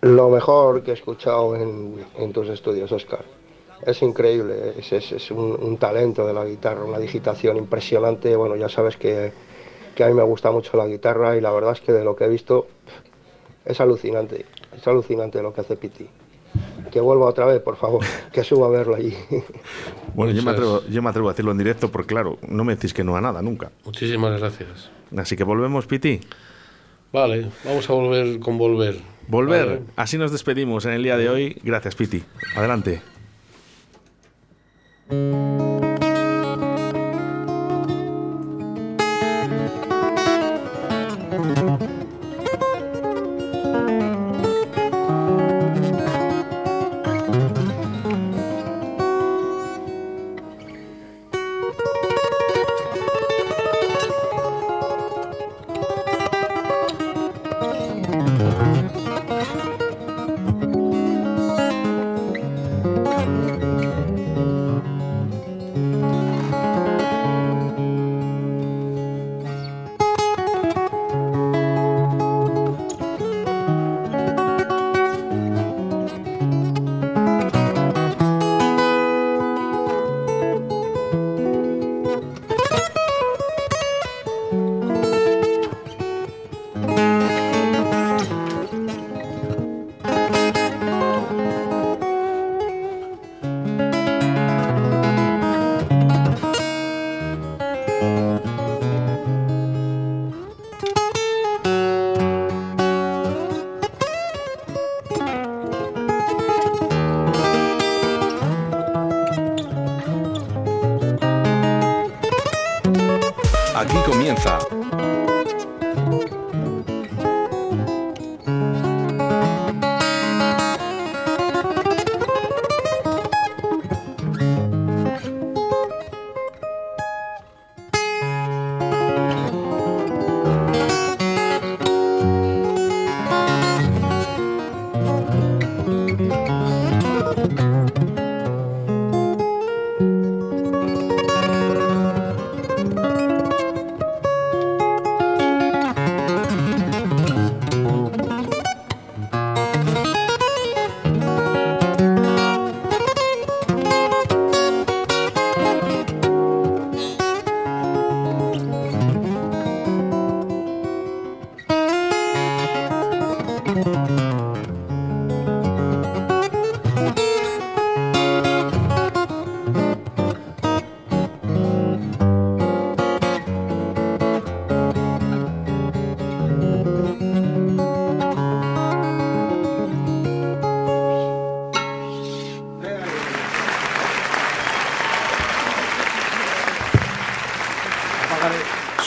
Lo 0.00 0.30
mejor 0.30 0.82
que 0.82 0.92
he 0.92 0.94
escuchado 0.94 1.56
en, 1.56 1.96
en 2.16 2.32
tus 2.32 2.48
estudios, 2.48 2.90
Oscar. 2.92 3.24
Es 3.86 4.02
increíble, 4.02 4.74
es, 4.78 4.92
es- 4.92 5.12
es 5.12 5.30
un, 5.30 5.56
un 5.60 5.76
talento 5.78 6.26
de 6.26 6.32
la 6.34 6.44
guitarra, 6.44 6.84
una 6.84 6.98
digitación 6.98 7.56
impresionante. 7.56 8.34
Bueno, 8.36 8.56
ya 8.56 8.68
sabes 8.68 8.96
que, 8.96 9.32
que 9.94 10.04
a 10.04 10.08
mí 10.08 10.14
me 10.14 10.22
gusta 10.24 10.50
mucho 10.50 10.76
la 10.76 10.86
guitarra 10.86 11.36
y 11.36 11.40
la 11.40 11.50
verdad 11.52 11.72
es 11.72 11.80
que 11.80 11.92
de 11.92 12.04
lo 12.04 12.16
que 12.16 12.24
he 12.24 12.28
visto 12.28 12.66
es 13.64 13.80
alucinante, 13.80 14.46
es 14.76 14.86
alucinante 14.88 15.40
lo 15.42 15.52
que 15.52 15.60
hace 15.60 15.76
Piti. 15.76 16.06
Que 16.90 17.00
vuelva 17.00 17.26
otra 17.26 17.44
vez, 17.44 17.60
por 17.60 17.76
favor, 17.76 18.02
que 18.32 18.42
suba 18.42 18.66
a 18.66 18.70
verlo 18.70 18.96
allí. 18.96 19.14
Bueno, 20.14 20.32
yo 20.32 20.42
me, 20.42 20.50
atrevo, 20.52 20.82
yo 20.88 21.02
me 21.02 21.10
atrevo 21.10 21.28
a 21.28 21.32
decirlo 21.32 21.50
en 21.52 21.58
directo 21.58 21.90
porque, 21.90 22.08
claro, 22.14 22.38
no 22.48 22.64
me 22.64 22.74
decís 22.74 22.94
que 22.94 23.04
no 23.04 23.16
a 23.16 23.20
nada 23.20 23.42
nunca. 23.42 23.70
Muchísimas 23.84 24.40
gracias. 24.40 24.90
Así 25.16 25.36
que 25.36 25.44
volvemos, 25.44 25.86
Piti. 25.86 26.20
Vale, 27.12 27.48
vamos 27.64 27.88
a 27.88 27.92
volver 27.92 28.40
con 28.40 28.58
volver. 28.58 28.96
Volver. 29.28 29.66
Vale. 29.66 29.80
Así 29.96 30.16
nos 30.18 30.32
despedimos 30.32 30.84
en 30.86 30.92
el 30.92 31.02
día 31.02 31.16
de 31.16 31.28
hoy. 31.28 31.60
Gracias, 31.62 31.94
Piti. 31.94 32.22
Adelante. 32.56 33.02
Thank 35.10 35.62
you. 35.62 35.67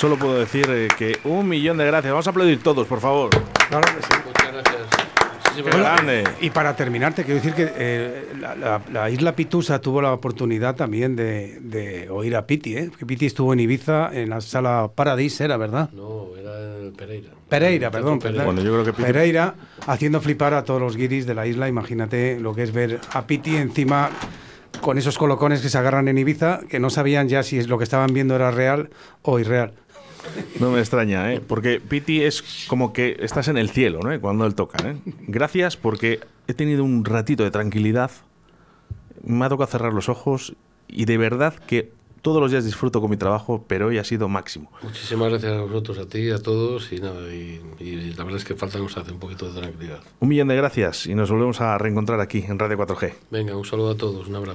Solo 0.01 0.17
puedo 0.17 0.39
decir 0.39 0.65
eh, 0.69 0.87
que 0.97 1.19
un 1.25 1.47
millón 1.47 1.77
de 1.77 1.85
gracias. 1.85 2.11
Vamos 2.11 2.25
a 2.25 2.31
aplaudir 2.31 2.63
todos, 2.63 2.87
por 2.87 2.99
favor. 2.99 3.29
Claro 3.69 3.85
que 3.85 4.01
sí. 4.01 4.21
Muchas 4.25 4.51
gracias. 4.51 4.81
Grande. 5.75 6.23
Y 6.39 6.49
para 6.49 6.75
terminar, 6.75 7.13
te 7.13 7.23
quiero 7.23 7.39
decir 7.39 7.53
que 7.53 7.71
eh, 7.75 8.25
la, 8.39 8.55
la- 8.55 8.81
la 8.91 9.09
isla 9.11 9.35
Pitusa 9.35 9.79
tuvo 9.79 10.01
la 10.01 10.11
oportunidad 10.13 10.75
también 10.75 11.15
de, 11.15 11.59
de 11.61 12.09
oír 12.09 12.35
a 12.35 12.47
Piti, 12.47 12.75
¿eh? 12.77 12.89
Que 12.97 13.05
Piti 13.05 13.27
estuvo 13.27 13.53
en 13.53 13.59
Ibiza 13.59 14.09
en 14.11 14.29
la 14.31 14.41
sala 14.41 14.89
Paradis, 14.95 15.39
era 15.41 15.57
verdad. 15.57 15.89
No, 15.91 16.29
era 16.35 16.57
el 16.79 16.93
Pereira. 16.93 17.29
Pereira, 17.47 17.91
perdón, 17.91 18.17
Pereira. 18.19 18.45
Bueno, 18.45 18.61
yo 18.61 18.71
creo 18.71 18.85
que 18.85 18.93
Piti- 18.93 19.05
Pereira 19.05 19.53
haciendo 19.85 20.19
flipar 20.21 20.55
a 20.55 20.63
todos 20.63 20.81
los 20.81 20.97
guiris 20.97 21.27
de 21.27 21.35
la 21.35 21.45
isla. 21.45 21.67
Imagínate 21.67 22.39
lo 22.39 22.55
que 22.55 22.63
es 22.63 22.71
ver 22.73 22.99
a 23.13 23.27
Piti 23.27 23.55
encima 23.57 24.09
con 24.79 24.97
esos 24.97 25.17
colocones 25.17 25.61
que 25.61 25.67
se 25.69 25.77
agarran 25.77 26.07
en 26.07 26.17
Ibiza, 26.17 26.61
que 26.69 26.79
no 26.79 26.89
sabían 26.89 27.27
ya 27.27 27.43
si 27.43 27.59
es 27.59 27.67
lo 27.67 27.77
que 27.77 27.83
estaban 27.83 28.13
viendo 28.13 28.35
era 28.37 28.51
real 28.51 28.89
o 29.21 29.37
irreal. 29.37 29.73
No 30.59 30.71
me 30.71 30.79
extraña, 30.79 31.33
¿eh? 31.33 31.41
Porque 31.45 31.79
Piti 31.79 32.21
es 32.21 32.65
como 32.67 32.93
que 32.93 33.17
estás 33.19 33.47
en 33.47 33.57
el 33.57 33.69
cielo, 33.69 33.99
¿no? 34.03 34.19
Cuando 34.21 34.45
él 34.45 34.55
toca, 34.55 34.77
¿eh? 34.87 34.97
Gracias 35.27 35.77
porque 35.77 36.19
he 36.47 36.53
tenido 36.53 36.83
un 36.83 37.05
ratito 37.05 37.43
de 37.43 37.51
tranquilidad. 37.51 38.11
Me 39.23 39.45
ha 39.45 39.49
tocado 39.49 39.69
cerrar 39.69 39.93
los 39.93 40.09
ojos 40.09 40.55
y 40.87 41.05
de 41.05 41.17
verdad 41.17 41.55
que 41.55 41.91
todos 42.21 42.39
los 42.39 42.51
días 42.51 42.65
disfruto 42.65 43.01
con 43.01 43.09
mi 43.09 43.17
trabajo, 43.17 43.65
pero 43.67 43.87
hoy 43.87 43.97
ha 43.97 44.03
sido 44.03 44.29
máximo. 44.29 44.71
Muchísimas 44.83 45.29
gracias 45.29 45.53
a 45.53 45.61
vosotros, 45.61 45.97
a 45.97 46.05
ti, 46.07 46.29
a 46.29 46.37
todos. 46.37 46.91
Y 46.91 46.99
nada, 46.99 47.33
y, 47.33 47.59
y 47.79 48.13
la 48.13 48.23
verdad 48.23 48.37
es 48.39 48.45
que 48.45 48.55
falta 48.55 48.77
nos 48.77 48.95
hace 48.97 49.11
un 49.11 49.19
poquito 49.19 49.51
de 49.51 49.59
tranquilidad. 49.59 50.01
Un 50.19 50.29
millón 50.29 50.47
de 50.47 50.55
gracias 50.55 51.07
y 51.07 51.15
nos 51.15 51.31
volvemos 51.31 51.61
a 51.61 51.77
reencontrar 51.77 52.19
aquí 52.19 52.43
en 52.47 52.59
Radio 52.59 52.77
4G. 52.77 53.13
Venga, 53.31 53.55
un 53.57 53.65
saludo 53.65 53.91
a 53.91 53.97
todos, 53.97 54.27
un 54.27 54.35
abrazo. 54.35 54.49